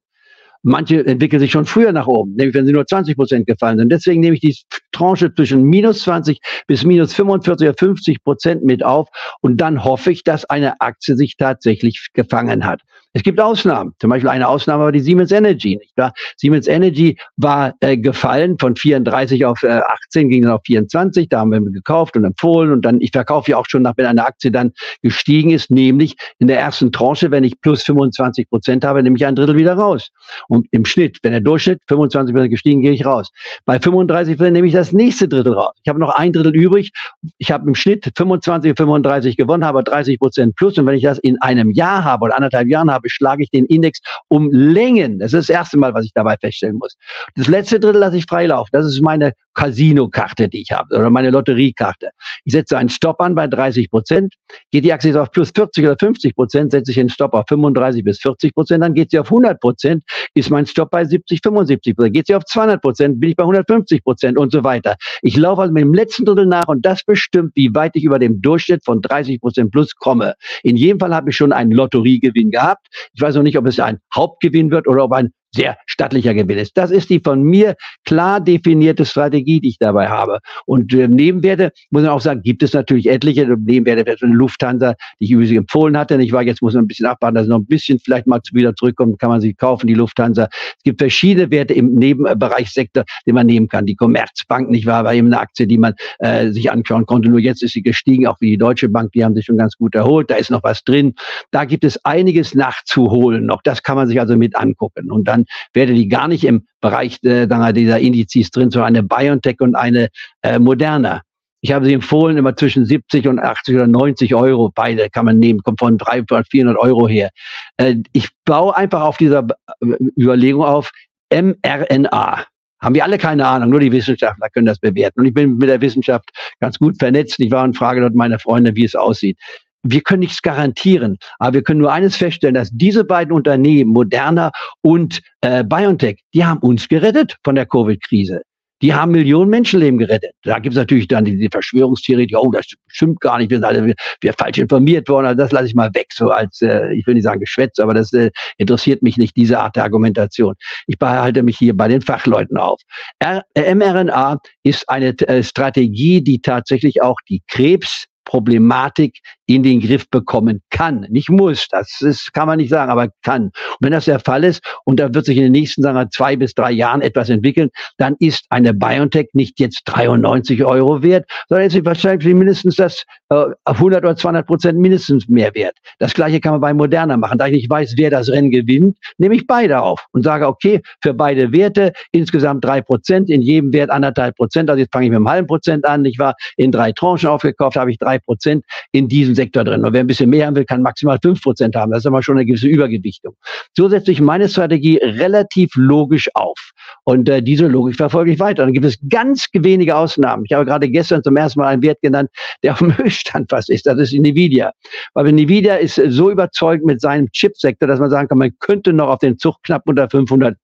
Manche 0.63 1.05
entwickeln 1.05 1.41
sich 1.41 1.51
schon 1.51 1.65
früher 1.65 1.93
nach 1.93 2.07
oben, 2.07 2.35
nämlich 2.35 2.55
wenn 2.55 2.67
sie 2.67 2.73
nur 2.73 2.87
20 2.87 3.17
Prozent 3.17 3.47
gefallen 3.47 3.79
sind. 3.79 3.91
Deswegen 3.91 4.21
nehme 4.21 4.35
ich 4.37 4.41
die 4.41 4.57
Tranche 4.93 5.35
zwischen 5.35 5.65
minus 5.65 6.03
20 6.03 6.41
bis 6.67 6.85
minus 6.85 7.13
45 7.15 7.69
oder 7.69 7.77
50 7.77 8.23
Prozent 8.23 8.65
mit 8.65 8.85
auf 8.85 9.09
und 9.41 9.61
dann 9.61 9.85
hoffe 9.85 10.13
ich, 10.13 10.23
dass 10.23 10.45
eine 10.45 10.81
Aktie 10.81 11.17
sich 11.17 11.37
tatsächlich 11.37 12.09
gefangen 12.13 12.65
hat. 12.65 12.81
Es 13.15 13.23
gibt 13.23 13.41
Ausnahmen. 13.41 13.93
Zum 13.99 14.09
Beispiel 14.09 14.31
eine 14.31 14.49
Ausnahme 14.49 14.85
war 14.85 14.93
die 14.93 15.01
Siemens 15.01 15.33
Energy. 15.33 15.77
Nicht 15.77 15.93
wahr? 15.97 16.15
Siemens 16.39 16.67
Energy 16.67 17.19
war 17.37 17.75
äh, 17.81 17.99
gefallen 17.99 18.59
von 18.59 18.75
34 18.75 19.45
auf 19.45 19.63
äh, 19.63 19.81
18, 20.07 20.31
ging 20.31 20.43
dann 20.43 20.53
auf 20.53 20.63
24. 20.65 21.29
Da 21.29 21.41
haben 21.41 21.51
wir 21.51 21.61
gekauft 21.61 22.17
und 22.17 22.25
empfohlen. 22.25 22.73
Und 22.73 22.85
dann, 22.87 23.03
ich 23.03 23.11
verkaufe 23.11 23.51
ja 23.51 23.59
auch 23.59 23.67
schon 23.69 23.83
nach, 23.83 23.95
wenn 23.97 24.07
eine 24.07 24.25
Aktie 24.25 24.51
dann 24.51 24.73
gestiegen 25.03 25.51
ist, 25.51 25.71
nämlich 25.71 26.17
in 26.39 26.47
der 26.47 26.59
ersten 26.59 26.91
Tranche, 26.91 27.31
wenn 27.31 27.45
ich 27.45 27.61
plus 27.61 27.83
25 27.83 28.49
Prozent 28.49 28.85
habe, 28.85 29.03
nehme 29.03 29.17
ich 29.17 29.27
ein 29.27 29.37
Drittel 29.37 29.57
wieder 29.57 29.75
raus. 29.75 30.11
Und 30.53 30.67
im 30.71 30.85
Schnitt, 30.85 31.17
wenn 31.23 31.33
der 31.33 31.41
Durchschnitt 31.41 31.81
25 31.89 32.35
Prozent 32.35 32.51
gestiegen, 32.51 32.83
gehe 32.83 32.93
ich 32.93 33.07
raus. 33.07 33.31
Bei 33.65 33.81
35 33.81 34.37
Prozent 34.37 34.53
nehme 34.53 34.67
ich 34.67 34.75
das 34.75 34.93
nächste 34.93 35.27
Drittel 35.27 35.55
raus. 35.55 35.73
Ich 35.83 35.89
habe 35.89 35.99
noch 35.99 36.11
ein 36.15 36.31
Drittel 36.31 36.55
übrig. 36.55 36.93
Ich 37.39 37.51
habe 37.51 37.67
im 37.67 37.75
Schnitt 37.75 38.13
25, 38.15 38.75
35 38.77 39.39
gewonnen, 39.39 39.65
habe 39.65 39.83
30 39.83 40.19
Prozent 40.19 40.55
plus. 40.57 40.77
Und 40.77 40.85
wenn 40.85 40.95
ich 40.95 41.05
das 41.05 41.19
in 41.21 41.41
einem 41.41 41.71
Jahr 41.71 42.05
habe 42.05 42.27
oder 42.27 42.37
anderthalb 42.37 42.69
Jahren 42.69 42.91
habe, 42.91 43.05
beschlage 43.05 43.45
ich 43.45 43.51
den 43.51 43.65
Index 43.65 44.01
um 44.29 44.51
Längen. 44.53 45.21
Das 45.21 45.33
ist 45.33 45.49
das 45.49 45.57
erste 45.57 45.79
Mal, 45.79 45.95
was 45.95 46.05
ich 46.05 46.13
dabei 46.13 46.37
feststellen 46.37 46.77
muss. 46.77 46.99
Das 47.35 47.47
letzte 47.47 47.81
Drittel 47.81 48.01
lasse 48.01 48.19
ich 48.19 48.27
freilaufen. 48.29 48.69
Das 48.73 48.85
ist 48.85 49.01
meine 49.01 49.33
Casino-Karte, 49.55 50.49
die 50.49 50.63
ich 50.63 50.73
habe, 50.73 50.95
oder 50.95 51.11
meine 51.11 51.31
Lotteriekarte. 51.31 52.11
Ich 52.45 52.53
setze 52.53 52.77
einen 52.79 52.89
Stop 52.89 53.21
an 53.21 53.35
bei 53.35 53.47
30 53.47 53.91
Prozent. 53.91 54.35
Geht 54.71 54.85
die 54.85 54.93
Aktie 54.93 55.11
jetzt 55.11 55.19
auf 55.19 55.31
plus 55.31 55.51
40 55.55 55.85
oder 55.85 55.97
50 55.99 56.35
Prozent, 56.35 56.73
setze 56.73 56.91
ich 56.91 56.97
den 56.97 57.09
Stop 57.09 57.35
auf 57.35 57.45
35 57.49 58.05
bis 58.05 58.19
40 58.21 58.55
Prozent, 58.55 58.83
dann 58.83 58.95
geht 58.95 59.11
sie 59.11 59.19
auf 59.19 59.27
100 59.27 59.61
Prozent, 59.61 60.05
ist 60.43 60.51
mein 60.51 60.67
Stop 60.67 60.91
bei 60.91 61.05
70, 61.05 61.41
75 61.43 61.97
Prozent. 61.97 62.15
Geht 62.15 62.27
sie 62.27 62.35
auf 62.35 62.45
200 62.45 62.83
Prozent, 62.83 63.21
bin 63.21 63.31
ich 63.31 63.37
bei 63.37 63.45
150 63.45 64.03
Prozent 64.03 64.39
und 64.39 64.53
so 64.53 64.65
weiter. 64.65 64.97
Ich 65.23 65.37
laufe 65.37 65.63
also 65.63 65.73
mit 65.73 65.83
dem 65.83 65.95
letzten 65.95 66.25
Drittel 66.25 66.47
nach 66.47 66.69
und 66.69 66.85
das 66.85 67.05
bestimmt, 67.05 67.53
wie 67.55 67.75
weit 67.75 67.93
ich 67.95 68.05
über 68.05 68.19
dem 68.19 68.43
Durchschnitt 68.43 68.85
von 68.85 69.01
30 69.01 69.41
Prozent 69.41 69.71
plus 69.71 69.95
komme. 69.95 70.35
In 70.63 70.77
jedem 70.77 70.99
Fall 70.99 71.15
habe 71.15 71.31
ich 71.31 71.37
schon 71.37 71.53
einen 71.53 71.71
Lotteriegewinn 71.71 72.51
gehabt. 72.51 72.89
Ich 73.15 73.21
weiß 73.21 73.37
noch 73.37 73.43
nicht, 73.43 73.57
ob 73.57 73.67
es 73.67 73.79
ein 73.79 73.99
Hauptgewinn 74.15 74.71
wird 74.71 74.89
oder 74.89 75.05
ob 75.05 75.13
ein 75.13 75.33
sehr 75.55 75.77
stattlicher 75.87 76.35
Gewinn 76.35 76.59
ist. 76.59 76.77
Das 76.77 76.91
ist 76.91 77.11
die 77.11 77.21
von 77.21 77.43
mir 77.43 77.77
klar 78.05 78.41
definierte 78.41 79.05
Strategie, 79.05 79.61
die 79.61 79.69
ich 79.69 79.79
dabei 79.79 80.09
habe. 80.09 80.39
Und 80.67 80.93
äh, 80.95 81.09
Nebenwerte, 81.09 81.73
muss 81.91 82.03
man 82.03 82.11
auch 82.11 82.21
sagen, 82.21 82.43
gibt 82.43 82.63
es 82.63 82.73
natürlich 82.73 83.09
etliche 83.09 83.47
Nebenwerte, 83.47 84.17
eine 84.23 84.35
Lufthansa, 84.35 84.95
die 85.21 85.27
ich 85.27 85.31
übrigens 85.33 85.57
empfohlen 85.57 85.97
hatte. 85.97 86.21
Ich 86.23 86.33
war 86.33 86.43
jetzt 86.43 86.63
muss 86.63 86.75
man 86.75 86.85
ein 86.85 86.89
bisschen 86.89 87.07
abwarten, 87.07 87.35
dass 87.35 87.47
noch 87.47 87.59
ein 87.59 87.67
bisschen 87.67 87.99
vielleicht 87.99 88.27
mal 88.27 88.41
wieder 88.53 88.75
zurückkommt, 88.75 89.19
kann 89.19 89.31
man 89.31 89.41
sie 89.41 89.55
kaufen, 89.55 89.87
die 89.87 89.95
Lufthansa. 89.95 90.49
Es 90.53 90.83
gibt 90.85 91.01
verschiedene 91.01 91.51
Werte 91.51 91.75
im 91.75 91.95
Nebenbereichssektor, 91.95 93.05
die 93.27 93.33
man 93.33 93.47
nehmen 93.47 93.69
kann. 93.69 93.87
Die 93.87 93.97
Commerzbank, 93.97 94.71
nicht 94.71 94.87
wahr, 94.87 95.05
war 95.05 95.15
eben 95.15 95.29
eine 95.29 95.41
Aktie, 95.41 95.67
die 95.67 95.79
man 95.79 95.95
äh, 96.19 96.51
sich 96.51 96.71
anschauen 96.71 97.07
konnte. 97.07 97.29
Nur 97.29 97.41
jetzt 97.41 97.63
ist 97.63 97.73
sie 97.73 97.83
gestiegen, 97.83 98.27
auch 98.27 98.37
wie 98.41 98.51
die 98.51 98.59
Deutsche 98.59 98.89
Bank, 98.89 99.13
die 99.13 99.25
haben 99.25 99.35
sich 99.35 99.45
schon 99.45 99.59
ganz 99.59 99.77
gut 99.77 99.95
erholt. 99.95 100.31
Da 100.31 100.37
ist 100.37 100.51
noch 100.51 100.63
was 100.63 100.83
drin. 100.85 101.15
Da 101.51 101.65
gibt 101.65 101.85
es 101.85 102.03
einiges 102.05 102.55
nachzuholen 102.55 103.47
noch. 103.47 103.63
Das 103.63 103.83
kann 103.83 103.97
man 103.97 104.09
sich 104.09 104.19
also 104.19 104.37
mit 104.37 104.57
angucken. 104.57 105.11
Und 105.11 105.29
dann 105.29 105.42
wäre 105.73 105.93
die 105.93 106.09
gar 106.09 106.29
nicht 106.29 106.45
im 106.45 106.67
Bereich 106.81 107.23
äh, 107.25 107.47
dieser 107.73 107.99
Indizes 107.99 108.51
drin, 108.51 108.71
sondern 108.71 108.97
eine 108.97 109.03
BioNTech 109.03 109.61
und 109.61 109.75
eine 109.75 110.09
äh, 110.43 110.59
Moderna. 110.59 111.23
Ich 111.65 111.73
habe 111.73 111.87
sie 111.87 111.93
empfohlen, 111.93 112.37
immer 112.37 112.57
zwischen 112.57 112.85
70 112.85 113.29
und 113.29 113.39
80 113.39 113.77
oder 113.77 113.87
90 113.87 114.35
Euro. 114.35 114.73
Beide 114.75 115.09
kann 115.11 115.25
man 115.25 115.39
nehmen, 115.39 115.63
kommt 115.63 115.79
von 115.79 115.97
300, 115.97 116.49
400 116.51 116.77
Euro 116.77 117.07
her. 117.07 117.31
Äh, 117.77 117.97
ich 118.13 118.29
baue 118.45 118.77
einfach 118.77 119.03
auf 119.03 119.17
dieser 119.17 119.47
äh, 119.81 119.87
Überlegung 120.19 120.65
auf 120.65 120.91
mRNA. 121.33 122.45
Haben 122.81 122.95
wir 122.97 123.05
alle 123.05 123.17
keine 123.17 123.47
Ahnung, 123.47 123.71
nur 123.71 123.79
die 123.79 123.93
Wissenschaftler 123.93 124.51
können 124.51 124.67
das 124.67 124.81
bewerten. 124.81 125.21
Und 125.21 125.27
ich 125.27 125.35
bin 125.35 125.57
mit 125.57 125.69
der 125.69 125.81
Wissenschaft 125.81 126.31
ganz 126.59 126.81
gut 126.81 126.97
vernetzt. 126.99 127.39
Ich 127.39 127.53
war 127.53 127.63
und 127.63 127.77
frage 127.77 128.01
dort 128.01 128.17
meine 128.17 128.41
Freunde, 128.41 128.75
wie 128.75 128.85
es 128.85 128.97
aussieht 128.97 129.39
wir 129.83 130.01
können 130.03 130.21
nichts 130.21 130.43
garantieren, 130.43 131.19
aber 131.39 131.55
wir 131.55 131.63
können 131.63 131.81
nur 131.81 131.93
eines 131.93 132.17
feststellen, 132.17 132.55
dass 132.55 132.71
diese 132.73 133.05
beiden 133.05 133.33
Unternehmen, 133.33 133.93
Moderna 133.93 134.53
und 134.81 135.21
äh, 135.41 135.65
BioNTech, 135.65 136.21
die 136.35 136.45
haben 136.45 136.61
uns 136.61 136.89
gerettet 136.89 137.37
von 137.45 137.55
der 137.55 137.67
Covid-Krise. 137.67 138.43
Die 138.81 138.93
haben 138.93 139.13
Millionen 139.13 139.49
Menschenleben 139.49 139.97
gerettet. 139.97 140.33
Da 140.43 140.59
gibt 140.59 140.75
es 140.75 140.79
natürlich 140.79 141.07
dann 141.07 141.25
die, 141.25 141.37
die 141.37 141.49
Verschwörungstheorie, 141.49 142.35
oh, 142.35 142.51
das 142.51 142.67
stimmt 142.89 143.21
gar 143.21 143.39
nicht, 143.39 143.49
wir 143.49 143.59
sind 143.59 143.65
alle 143.65 143.87
wir, 143.87 143.95
wir 144.21 144.33
falsch 144.33 144.59
informiert 144.59 145.09
worden. 145.09 145.27
Also 145.27 145.39
das 145.39 145.53
lasse 145.53 145.67
ich 145.67 145.75
mal 145.77 145.95
weg, 145.95 146.09
so 146.13 146.31
als, 146.31 146.61
äh, 146.63 146.93
ich 146.93 147.07
will 147.07 147.15
nicht 147.15 147.23
sagen 147.23 147.39
Geschwätz, 147.39 147.79
aber 147.79 147.95
das 147.95 148.13
äh, 148.13 148.33
interessiert 148.59 149.01
mich 149.03 149.17
nicht, 149.19 149.37
diese 149.37 149.61
Art 149.61 149.77
der 149.77 149.85
Argumentation. 149.85 150.57
Ich 150.89 150.99
behalte 150.99 151.45
mich 151.45 151.59
hier 151.59 151.77
bei 151.77 151.87
den 151.87 152.03
Fachleuten 152.03 152.57
auf. 152.57 152.81
R 153.21 153.45
äh, 153.55 153.73
mRNA 153.73 154.41
ist 154.65 154.89
eine 154.89 155.17
äh, 155.29 155.45
Strategie, 155.45 156.21
die 156.21 156.43
tatsächlich 156.43 157.03
auch 157.03 157.21
die 157.29 157.41
Krebs 157.47 158.07
Problematik 158.25 159.19
in 159.55 159.63
den 159.63 159.81
Griff 159.81 160.09
bekommen 160.11 160.63
kann. 160.71 161.07
Nicht 161.11 161.31
muss, 161.31 161.67
das 161.71 162.01
ist, 162.01 162.33
kann 162.33 162.47
man 162.47 162.59
nicht 162.59 162.71
sagen, 162.71 162.91
aber 162.91 163.09
kann. 163.23 163.45
Und 163.45 163.53
wenn 163.81 163.93
das 163.93 164.07
der 164.07 164.21
Fall 164.21 164.45
ist 164.45 164.63
und 164.85 165.01
da 165.01 165.13
wird 165.13 165.27
sich 165.27 165.37
in 165.37 165.45
den 165.45 165.53
nächsten 165.53 165.83
sagen 165.83 165.97
wir, 165.97 166.11
zwei 166.11 166.37
bis 166.37 166.55
drei 166.55 166.71
Jahren 166.73 167.03
etwas 167.03 167.29
entwickeln, 167.29 167.71
dann 167.99 168.17
ist 168.19 168.45
eine 168.51 168.75
BioNTech 168.75 169.29
nicht 169.33 169.61
jetzt 169.61 169.83
93 169.87 170.65
Euro 170.65 171.03
wert, 171.03 171.29
sondern 171.49 171.67
ist 171.67 171.85
wahrscheinlich 171.85 172.35
mindestens 172.35 172.77
das 172.77 173.05
äh, 173.31 173.47
100 173.65 174.05
oder 174.05 174.17
200 174.17 174.47
Prozent 174.47 174.79
mindestens 174.79 175.29
mehr 175.29 175.55
wert. 175.55 175.77
Das 175.99 176.15
gleiche 176.15 176.41
kann 176.41 176.53
man 176.53 176.61
bei 176.61 176.75
Moderna 176.75 177.17
machen. 177.17 177.39
Da 177.39 177.47
ich 177.47 177.53
nicht 177.53 177.71
weiß, 177.71 177.95
wer 177.97 178.11
das 178.11 178.29
Rennen 178.29 178.51
gewinnt, 178.51 178.97
nehme 179.19 179.35
ich 179.35 179.47
beide 179.47 179.83
auf 179.83 180.05
und 180.13 180.23
sage, 180.23 180.47
okay, 180.47 180.81
für 181.01 181.15
beide 181.15 181.53
Werte 181.53 181.93
insgesamt 182.13 182.65
drei 182.65 182.81
Prozent, 182.81 183.31
in 183.31 183.43
jedem 183.43 183.73
Wert 183.73 183.91
anderthalb 183.91 184.37
Prozent. 184.37 184.71
Also 184.71 184.81
jetzt 184.81 184.93
fange 184.93 185.07
ich 185.07 185.11
mit 185.11 185.17
einem 185.17 185.29
halben 185.29 185.47
Prozent 185.47 185.87
an. 185.87 186.05
Ich 186.05 186.19
war 186.19 186.35
in 186.57 186.73
drei 186.73 186.93
Tranchen 186.93 187.29
aufgekauft, 187.29 187.77
habe 187.77 187.91
ich 187.91 187.99
drei 187.99 188.19
Prozent 188.19 188.65
in 188.93 189.09
diesen 189.09 189.35
Sektor 189.43 189.65
drin. 189.65 189.85
Und 189.85 189.93
wer 189.93 190.01
ein 190.01 190.07
bisschen 190.07 190.31
mehr 190.31 190.47
haben 190.47 190.57
will, 190.57 190.65
kann 190.65 190.83
maximal 190.83 191.19
fünf 191.21 191.43
Prozent 191.43 191.75
haben. 191.75 191.91
Das 191.91 192.01
ist 192.01 192.07
aber 192.07 192.23
schon 192.23 192.37
eine 192.37 192.47
gewisse 192.47 192.69
Übergewichtung. 192.69 193.35
So 193.77 193.89
setze 193.89 194.13
ich 194.13 194.21
meine 194.21 194.49
Strategie 194.49 194.99
relativ 195.03 195.71
logisch 195.75 196.29
auf. 196.35 196.59
Und 197.05 197.29
äh, 197.29 197.43
diese 197.43 197.67
Logik 197.67 197.97
verfolge 197.97 198.33
ich 198.33 198.39
weiter. 198.39 198.63
Dann 198.63 198.73
gibt 198.73 198.87
es 198.87 198.99
ganz 199.09 199.47
wenige 199.53 199.97
Ausnahmen. 199.97 200.45
Ich 200.47 200.53
habe 200.53 200.65
gerade 200.65 200.89
gestern 200.89 201.23
zum 201.23 201.37
ersten 201.37 201.61
Mal 201.61 201.69
einen 201.69 201.83
Wert 201.83 202.01
genannt, 202.03 202.31
der 202.63 202.73
auf 202.73 202.79
dem 202.79 202.97
Höchststand 202.99 203.51
fast 203.51 203.71
ist. 203.71 203.87
Das 203.87 203.99
ist 203.99 204.13
Nvidia. 204.13 204.73
Weil 205.15 205.29
Nvidia 205.29 205.77
ist 205.77 206.01
so 206.09 206.31
überzeugt 206.31 206.85
mit 206.85 207.01
seinem 207.01 207.31
Chipsektor, 207.33 207.89
dass 207.89 207.99
man 207.99 208.11
sagen 208.11 208.29
kann, 208.29 208.39
man 208.39 208.53
könnte 208.61 208.93
noch 208.93 209.09
auf 209.09 209.19
den 209.19 209.39
Zug 209.39 209.57
knapp 209.65 209.83
unter 209.87 210.09
500 210.09 210.53
äh, 210.53 210.55
äh, 210.55 210.57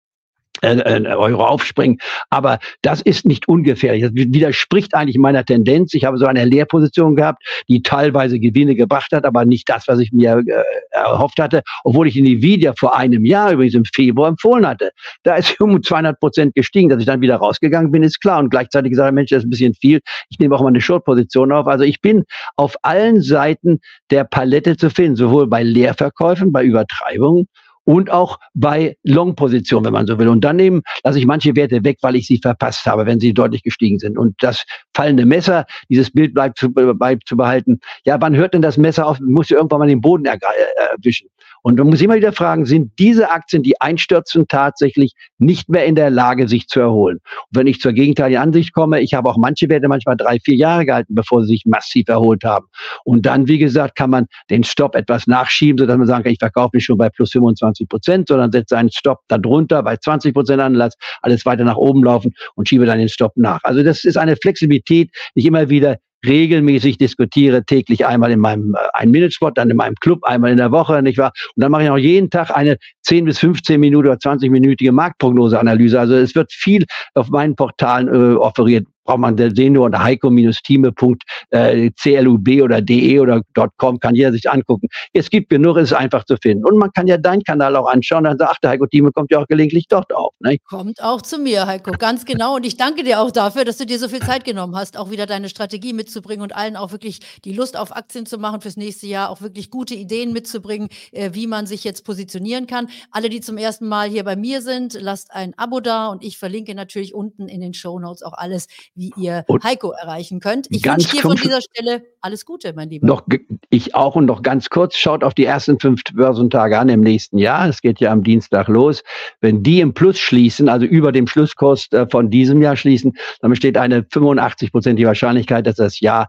Euro 0.63 1.45
aufspringen. 1.45 1.99
Aber 2.31 2.59
das 2.83 3.01
ist 3.01 3.27
nicht 3.27 3.49
ungefährlich. 3.49 4.03
Das 4.03 4.13
widerspricht 4.15 4.95
eigentlich 4.95 5.19
meiner 5.19 5.45
Tendenz. 5.45 5.95
Ich 5.95 6.05
habe 6.05 6.19
so 6.19 6.27
eine 6.27 6.45
Leerposition 6.45 7.17
gehabt, 7.17 7.43
die 7.69 7.83
teilweise 7.83 8.39
Gewinne 8.39 8.75
gebracht 8.75 9.13
hat, 9.13 9.25
aber 9.25 9.45
nicht 9.45 9.69
das, 9.69 9.89
was 9.89 9.99
ich 9.99 10.13
mir 10.13 10.43
äh, 10.47 10.63
erhofft 10.91 11.39
hatte, 11.39 11.63
obwohl 11.85 12.09
ich 12.09 12.17
in 12.17 12.25
die 12.25 12.37
Nvidia 12.37 12.73
vor 12.79 12.97
einem 12.97 13.25
Jahr, 13.25 13.53
übrigens 13.53 13.75
im 13.75 13.85
Februar, 13.85 14.29
empfohlen 14.29 14.67
hatte. 14.67 14.91
Da 15.23 15.37
ist 15.37 15.61
um 15.61 15.83
200 15.83 16.19
Prozent 16.19 16.55
gestiegen. 16.55 16.89
Dass 16.89 17.01
ich 17.01 17.07
dann 17.07 17.21
wieder 17.21 17.37
rausgegangen 17.37 17.91
bin, 17.91 18.03
ist 18.03 18.21
klar. 18.21 18.39
Und 18.39 18.51
gleichzeitig 18.51 18.91
gesagt, 18.91 19.15
Mensch, 19.15 19.31
das 19.31 19.41
ist 19.41 19.47
ein 19.47 19.51
bisschen 19.51 19.75
viel. 19.75 20.01
Ich 20.31 20.39
nehme 20.39 20.55
auch 20.55 20.63
mal 20.63 20.69
eine 20.69 20.81
Short-Position 20.81 21.53
auf. 21.53 21.67
Also 21.67 21.85
ich 21.85 22.01
bin 22.01 22.25
auf 22.57 22.77
allen 22.83 23.23
Seiten 23.23 23.81
der 24.11 24.25
Palette 24.25 24.77
zu 24.77 24.91
finden, 24.91 25.17
sowohl 25.17 25.47
bei 25.47 25.63
Leerverkäufen, 25.63 26.53
bei 26.53 26.65
Übertreibungen, 26.65 27.49
und 27.89 28.11
auch 28.11 28.39
bei 28.53 28.99
Long-Positionen, 29.03 29.87
wenn 29.87 29.95
man 29.95 30.07
so 30.07 30.19
will. 30.19 30.29
Und 30.29 30.45
dann 30.45 30.59
eben 30.59 30.83
lasse 31.05 31.19
ich 31.19 31.25
manche 31.25 31.57
Werte 31.57 31.83
weg, 31.85 31.97
weil 32.03 32.17
ich 32.17 32.27
sie 32.27 32.37
verpasst 32.37 32.85
habe, 32.85 33.07
wenn 33.07 33.19
sie 33.19 33.33
deutlich 33.33 33.63
gestiegen 33.63 33.99
sind. 33.99 34.19
Und 34.19 34.35
das 34.41 34.63
fallende 34.95 35.25
Messer, 35.25 35.65
dieses 35.89 36.11
Bild 36.11 36.35
bleibt 36.35 36.59
zu, 36.59 36.71
bleibt 36.71 37.27
zu 37.27 37.35
behalten. 37.35 37.81
Ja, 38.05 38.21
wann 38.21 38.37
hört 38.37 38.53
denn 38.53 38.61
das 38.61 38.77
Messer 38.77 39.07
auf? 39.07 39.19
Muss 39.21 39.49
ja 39.49 39.57
irgendwann 39.57 39.79
mal 39.79 39.89
den 39.89 40.03
Boden 40.03 40.27
erwischen. 40.27 41.31
Und 41.63 41.79
man 41.79 41.89
muss 41.89 42.01
immer 42.01 42.15
wieder 42.15 42.33
fragen, 42.33 42.67
sind 42.67 42.93
diese 42.99 43.31
Aktien, 43.31 43.63
die 43.63 43.81
einstürzen, 43.81 44.47
tatsächlich 44.49 45.13
nicht 45.39 45.69
mehr 45.69 45.85
in 45.87 45.95
der 45.95 46.11
Lage, 46.11 46.49
sich 46.49 46.69
zu 46.69 46.81
erholen? 46.81 47.19
Und 47.51 47.59
wenn 47.59 47.67
ich 47.67 47.81
zur 47.81 47.93
gegenteiligen 47.93 48.41
Ansicht 48.41 48.73
komme, 48.73 49.01
ich 49.01 49.15
habe 49.15 49.29
auch 49.29 49.37
manche 49.37 49.69
Werte 49.69 49.89
manchmal 49.89 50.17
drei, 50.17 50.39
vier 50.41 50.57
Jahre 50.57 50.87
gehalten, 50.87 51.15
bevor 51.15 51.43
sie 51.43 51.49
sich 51.49 51.67
massiv 51.67 52.09
erholt 52.09 52.45
haben. 52.45 52.67
Und 53.05 53.27
dann, 53.27 53.49
wie 53.49 53.59
gesagt, 53.59 53.97
kann 53.97 54.11
man 54.11 54.27
den 54.51 54.65
Stopp 54.65 54.95
etwas 54.95 55.27
nachschieben, 55.27 55.79
sodass 55.79 55.97
man 55.97 56.07
sagen 56.07 56.25
kann, 56.25 56.33
ich 56.33 56.39
verkaufe 56.39 56.77
nicht 56.77 56.85
schon 56.85 56.99
bei 56.99 57.09
plus 57.09 57.33
25 57.33 57.89
Prozent, 57.89 58.29
sondern 58.29 58.53
setze 58.53 58.77
einen 58.77 58.91
Stopp 58.91 59.21
darunter 59.29 59.83
bei 59.83 59.97
20 59.97 60.35
Prozent 60.35 60.61
an, 60.61 60.75
lasse 60.75 60.97
alles 61.23 61.45
weiter 61.47 61.65
nach 61.65 61.77
oben 61.77 62.03
laufen 62.05 62.35
und 62.55 62.69
schiebe 62.69 62.87
dann 62.87 62.99
den 62.99 63.09
Stopp 63.09 63.33
nach. 63.37 63.61
Also 63.63 63.83
das 63.83 64.05
ist 64.05 64.17
eine 64.17 64.37
Flexibilität, 64.37 65.11
die 65.35 65.41
ich 65.41 65.47
immer 65.47 65.69
wieder 65.69 65.97
regelmäßig 66.27 66.99
diskutiere, 66.99 67.65
täglich 67.65 68.07
einmal 68.07 68.31
in 68.31 68.41
meinem 68.41 68.75
äh, 68.75 68.79
Ein-Minute-Spot, 68.95 69.51
dann 69.51 69.71
in 69.71 69.77
meinem 69.77 69.95
Club 69.97 70.25
einmal 70.25 70.51
in 70.51 70.57
der 70.57 70.73
Woche, 70.73 71.03
nicht 71.03 71.19
wahr? 71.19 71.33
Und 71.55 71.63
dann 71.63 71.71
mache 71.71 71.85
ich 71.85 71.91
auch 71.91 71.99
jeden 71.99 72.31
Tag 72.31 72.51
eine 72.55 72.77
10 73.03 73.25
bis 73.25 73.39
15 73.39 73.81
Minuten 73.81 74.09
oder 74.09 74.17
20-minütige 74.17 74.93
Marktprognoseanalyse. 74.93 75.99
Also 75.99 76.15
es 76.15 76.35
wird 76.35 76.53
viel 76.53 76.85
auf 77.15 77.29
meinen 77.31 77.57
Portalen 77.57 78.09
äh, 78.09 78.35
offeriert 78.37 78.87
braucht 79.09 79.21
man 79.21 79.37
der 79.37 79.55
Senior 79.55 79.87
unter 79.87 80.03
heiko-time.club 80.03 81.19
äh, 81.51 82.61
oder 82.61 82.83
de 82.83 83.21
oder 83.21 83.41
.com 83.79 83.99
kann 83.99 84.15
jeder 84.15 84.33
sich 84.33 84.51
angucken. 84.51 84.89
Es 85.15 85.31
gibt 85.31 85.49
genug, 85.49 85.79
es 85.79 85.93
ist 85.93 85.97
einfach 85.97 86.25
zu 86.25 86.37
finden. 86.37 86.67
Und 86.67 86.77
man 86.77 86.93
kann 86.93 87.07
ja 87.07 87.17
deinen 87.17 87.43
Kanal 87.43 87.75
auch 87.77 87.89
anschauen, 87.89 88.25
dann 88.25 88.37
sagt, 88.37 88.51
ach, 88.55 88.59
der 88.61 88.71
Heiko 88.71 88.87
Thieme 88.87 89.11
kommt 89.11 89.31
ja 89.31 89.39
auch 89.39 89.47
gelegentlich 89.47 89.89
dort 89.89 90.15
auf. 90.15 90.35
Ne? 90.41 90.59
Kommt 90.59 91.03
auch 91.03 91.23
zu 91.23 91.39
mir, 91.39 91.67
Heiko, 91.67 91.93
ganz 91.93 92.27
genau. 92.27 92.57
Und 92.57 92.67
ich 92.67 92.77
danke 92.77 93.03
dir 93.03 93.21
auch 93.21 93.31
dafür, 93.31 93.65
dass 93.65 93.79
du 93.79 93.87
dir 93.87 93.99
so 93.99 94.09
viel 94.09 94.21
Zeit 94.21 94.45
genommen 94.45 94.77
hast, 94.77 94.99
auch 94.99 95.11
wieder 95.11 95.25
deine 95.25 95.49
Strategie 95.49 95.95
mitzubringen 95.95 96.43
und 96.43 96.55
allen 96.55 96.77
auch 96.77 96.93
wirklich 96.93 97.21
die 97.47 97.55
Lust 97.55 97.79
auf 97.79 97.97
Aktien 97.97 98.27
zu 98.27 98.37
machen 98.37 98.61
fürs 98.61 98.77
nächste 98.77 99.07
Jahr, 99.07 99.31
auch 99.31 99.41
wirklich 99.41 99.71
gute 99.71 99.95
Ideen 99.95 100.35
mitzubringen, 100.35 100.89
äh, 101.13 101.31
wie 101.33 101.47
man 101.47 101.67
sich 101.67 101.83
jetzt 101.83 102.05
positionieren 102.05 102.67
kann. 102.67 102.89
Alle, 103.11 103.31
die 103.31 103.41
zum 103.41 103.57
ersten 103.57 103.89
Mal 103.89 104.11
hier 104.11 104.25
bei 104.25 104.37
mir 104.37 104.61
sind, 104.61 104.99
lasst 105.01 105.33
ein 105.33 105.55
Abo 105.57 105.81
da 105.81 106.09
und 106.09 106.23
ich 106.23 106.37
verlinke 106.37 106.75
natürlich 106.75 107.15
unten 107.15 107.49
in 107.49 107.63
den 107.63 107.73
Show 107.73 107.99
Notes 107.99 108.23
auch 108.23 108.35
alles, 108.35 108.67
wie 108.99 109.13
ihr 109.17 109.45
und 109.47 109.65
Heiko 109.65 109.93
erreichen 109.93 110.41
könnt. 110.41 110.67
Ich 110.71 110.85
wünsche 110.85 111.09
dir 111.11 111.23
von 111.23 111.37
dieser 111.37 111.63
Stelle 111.63 112.03
alles 112.21 112.45
Gute, 112.45 112.73
mein 112.75 112.91
Lieber. 112.91 113.07
Noch, 113.07 113.23
ich 113.71 113.95
auch 113.95 114.17
und 114.17 114.27
noch 114.27 114.43
ganz 114.43 114.69
kurz, 114.69 114.97
schaut 114.97 115.23
auf 115.25 115.35
die 115.35 115.45
ersten 115.45 115.79
fünf 115.79 116.03
Börsentage 116.13 116.79
an 116.79 116.89
im 116.89 117.01
nächsten 117.01 117.39
Jahr. 117.39 117.69
Es 117.69 117.81
geht 117.81 118.01
ja 118.01 118.11
am 118.11 118.25
Dienstag 118.25 118.69
los. 118.69 119.03
Wenn 119.41 119.63
die 119.63 119.81
im 119.81 119.95
Plus 119.95 120.19
schließen, 120.19 120.69
also 120.69 120.85
über 120.85 121.13
dem 121.13 121.27
Schlusskurs 121.27 121.91
äh, 121.93 122.07
von 122.11 122.29
diesem 122.29 122.61
Jahr 122.61 122.77
schließen, 122.77 123.17
dann 123.41 123.51
besteht 123.51 123.79
eine 123.79 124.01
85-prozentige 124.03 125.07
Wahrscheinlichkeit, 125.07 125.67
dass 125.67 125.77
das 125.77 126.01
Jahr 126.01 126.29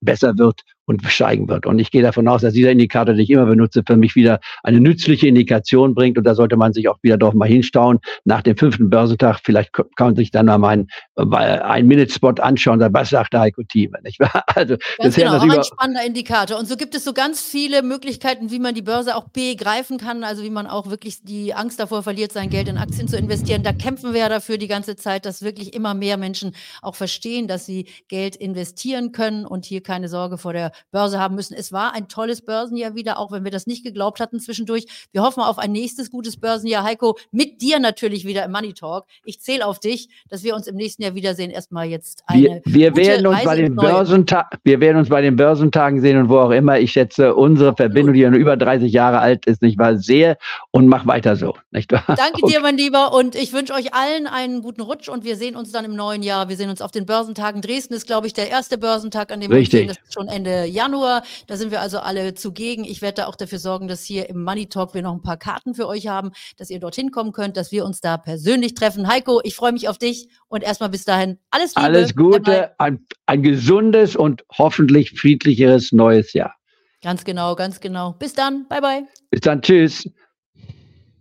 besser 0.00 0.36
wird 0.36 0.62
und 0.88 1.04
steigen 1.06 1.48
wird. 1.48 1.66
Und 1.66 1.78
ich 1.78 1.90
gehe 1.90 2.02
davon 2.02 2.26
aus, 2.28 2.40
dass 2.40 2.54
dieser 2.54 2.70
Indikator, 2.70 3.14
den 3.14 3.22
ich 3.22 3.30
immer 3.30 3.44
benutze, 3.44 3.82
für 3.86 3.96
mich 3.96 4.16
wieder 4.16 4.40
eine 4.62 4.80
nützliche 4.80 5.28
Indikation 5.28 5.94
bringt. 5.94 6.16
Und 6.16 6.24
da 6.24 6.34
sollte 6.34 6.56
man 6.56 6.72
sich 6.72 6.88
auch 6.88 6.96
wieder 7.02 7.18
doch 7.18 7.34
mal 7.34 7.46
hinstauen. 7.46 7.98
Nach 8.24 8.40
dem 8.40 8.56
fünften 8.56 8.88
Börsentag, 8.88 9.40
vielleicht 9.44 9.72
kann 9.74 9.86
man 9.98 10.16
sich 10.16 10.30
dann 10.30 10.46
mal 10.46 10.56
meinen 10.56 10.88
äh, 11.16 11.24
ein 11.24 11.86
Minute-Spot 11.86 12.30
anschauen, 12.40 12.80
sagen, 12.80 12.94
was 12.94 13.10
sagt 13.10 13.34
der 13.34 13.40
Heiko 13.40 13.62
Thieme? 13.64 13.98
Nicht 14.02 14.18
wahr? 14.18 14.44
Also, 14.58 14.76
Ganz 14.98 15.14
genau, 15.14 15.36
auch 15.36 15.42
ein 15.42 15.62
spannender 15.62 16.04
Indikator. 16.04 16.58
Und 16.58 16.66
so 16.66 16.76
gibt 16.76 16.94
es 16.96 17.04
so 17.04 17.12
ganz 17.12 17.42
viele 17.42 17.82
Möglichkeiten, 17.82 18.50
wie 18.50 18.58
man 18.58 18.74
die 18.74 18.82
Börse 18.82 19.14
auch 19.14 19.28
begreifen 19.28 19.98
kann, 19.98 20.24
also 20.24 20.42
wie 20.42 20.50
man 20.50 20.66
auch 20.66 20.90
wirklich 20.90 21.22
die 21.22 21.54
Angst 21.54 21.78
davor 21.78 22.02
verliert, 22.02 22.32
sein 22.32 22.50
Geld 22.50 22.66
in 22.66 22.76
Aktien 22.76 23.06
zu 23.06 23.16
investieren. 23.16 23.62
Da 23.62 23.72
kämpfen 23.72 24.14
wir 24.14 24.20
ja 24.20 24.28
dafür 24.28 24.58
die 24.58 24.66
ganze 24.66 24.96
Zeit, 24.96 25.26
dass 25.26 25.42
wirklich 25.42 25.74
immer 25.74 25.94
mehr 25.94 26.16
Menschen 26.16 26.56
auch 26.82 26.96
verstehen, 26.96 27.46
dass 27.46 27.66
sie 27.66 27.86
Geld 28.08 28.34
investieren 28.34 29.12
können 29.12 29.46
und 29.46 29.64
hier 29.64 29.80
keine 29.80 30.08
Sorge 30.08 30.38
vor 30.38 30.52
der 30.52 30.72
Börse 30.90 31.18
haben 31.18 31.34
müssen. 31.34 31.54
Es 31.54 31.72
war 31.72 31.94
ein 31.94 32.08
tolles 32.08 32.42
Börsenjahr 32.42 32.94
wieder, 32.94 33.18
auch 33.18 33.32
wenn 33.32 33.44
wir 33.44 33.50
das 33.50 33.66
nicht 33.66 33.84
geglaubt 33.84 34.20
hatten 34.20 34.40
zwischendurch. 34.40 34.86
Wir 35.12 35.22
hoffen 35.22 35.42
auf 35.42 35.58
ein 35.58 35.72
nächstes 35.72 36.10
gutes 36.10 36.38
Börsenjahr. 36.38 36.84
Heiko, 36.84 37.18
mit 37.30 37.60
dir 37.60 37.78
natürlich 37.78 38.24
wieder 38.24 38.44
im 38.44 38.52
Money 38.52 38.72
Talk. 38.72 39.06
Ich 39.24 39.40
zähle 39.40 39.66
auf 39.66 39.80
dich, 39.80 40.08
dass 40.28 40.42
wir 40.42 40.54
uns 40.54 40.66
im 40.66 40.76
nächsten 40.76 41.02
Jahr 41.02 41.14
wiedersehen. 41.14 41.50
Erstmal 41.50 41.86
jetzt 41.86 42.22
eine 42.26 42.62
wir, 42.64 42.94
wir 42.94 42.96
werden 42.96 43.26
uns 43.26 43.44
bei 43.44 43.56
den 43.56 43.76
Börsentagen, 43.76 44.58
wir 44.64 44.80
werden 44.80 44.98
uns 44.98 45.08
bei 45.08 45.20
den 45.20 45.36
Börsentagen 45.36 46.00
sehen 46.00 46.18
und 46.18 46.28
wo 46.28 46.38
auch 46.38 46.50
immer. 46.50 46.78
Ich 46.78 46.92
schätze 46.92 47.34
unsere 47.34 47.74
Verbindung, 47.74 48.14
die 48.14 48.20
ja 48.20 48.30
über 48.30 48.56
30 48.56 48.92
Jahre 48.92 49.18
alt 49.18 49.46
ist, 49.46 49.62
nicht 49.62 49.78
wahr, 49.78 49.96
sehr 49.98 50.36
und 50.70 50.86
mach 50.86 51.06
weiter 51.06 51.36
so, 51.36 51.56
nicht 51.70 51.90
wahr? 51.92 52.04
Danke 52.06 52.42
okay. 52.42 52.52
dir, 52.52 52.60
mein 52.60 52.76
Lieber, 52.76 53.12
und 53.12 53.34
ich 53.34 53.52
wünsche 53.52 53.74
euch 53.74 53.94
allen 53.94 54.26
einen 54.26 54.62
guten 54.62 54.80
Rutsch 54.80 55.08
und 55.08 55.24
wir 55.24 55.36
sehen 55.36 55.56
uns 55.56 55.72
dann 55.72 55.84
im 55.84 55.94
neuen 55.94 56.22
Jahr. 56.22 56.48
Wir 56.48 56.56
sehen 56.56 56.70
uns 56.70 56.82
auf 56.82 56.90
den 56.90 57.06
Börsentagen. 57.06 57.62
Dresden 57.62 57.94
ist, 57.94 58.06
glaube 58.06 58.26
ich, 58.26 58.32
der 58.32 58.48
erste 58.50 58.78
Börsentag, 58.78 59.32
an 59.32 59.40
dem 59.40 59.52
Richtig. 59.52 59.72
wir 59.72 59.78
sehen. 59.80 59.88
Das 59.88 59.98
ist 59.98 60.14
schon 60.14 60.28
Ende 60.28 60.64
Januar. 60.68 61.22
Da 61.46 61.56
sind 61.56 61.70
wir 61.70 61.80
also 61.80 61.98
alle 61.98 62.34
zugegen. 62.34 62.84
Ich 62.84 63.02
werde 63.02 63.22
da 63.22 63.26
auch 63.26 63.36
dafür 63.36 63.58
sorgen, 63.58 63.88
dass 63.88 64.04
hier 64.04 64.28
im 64.28 64.42
Money 64.42 64.68
Talk 64.68 64.94
wir 64.94 65.02
noch 65.02 65.14
ein 65.14 65.22
paar 65.22 65.36
Karten 65.36 65.74
für 65.74 65.86
euch 65.86 66.06
haben, 66.06 66.32
dass 66.56 66.70
ihr 66.70 66.80
dorthin 66.80 67.10
kommen 67.10 67.32
könnt, 67.32 67.56
dass 67.56 67.72
wir 67.72 67.84
uns 67.84 68.00
da 68.00 68.16
persönlich 68.16 68.74
treffen. 68.74 69.08
Heiko, 69.08 69.40
ich 69.44 69.54
freue 69.54 69.72
mich 69.72 69.88
auf 69.88 69.98
dich 69.98 70.28
und 70.48 70.62
erstmal 70.62 70.90
bis 70.90 71.04
dahin 71.04 71.38
alles 71.50 71.74
Liebe. 71.74 71.86
Alles 71.86 72.14
Gute, 72.14 72.78
ein, 72.78 73.04
ein 73.26 73.42
gesundes 73.42 74.16
und 74.16 74.44
hoffentlich 74.56 75.18
friedlicheres 75.18 75.92
neues 75.92 76.32
Jahr. 76.32 76.54
Ganz 77.02 77.24
genau, 77.24 77.54
ganz 77.54 77.80
genau. 77.80 78.12
Bis 78.12 78.32
dann. 78.32 78.66
Bye, 78.68 78.80
bye. 78.80 79.04
Bis 79.30 79.40
dann. 79.40 79.62
Tschüss. 79.62 80.08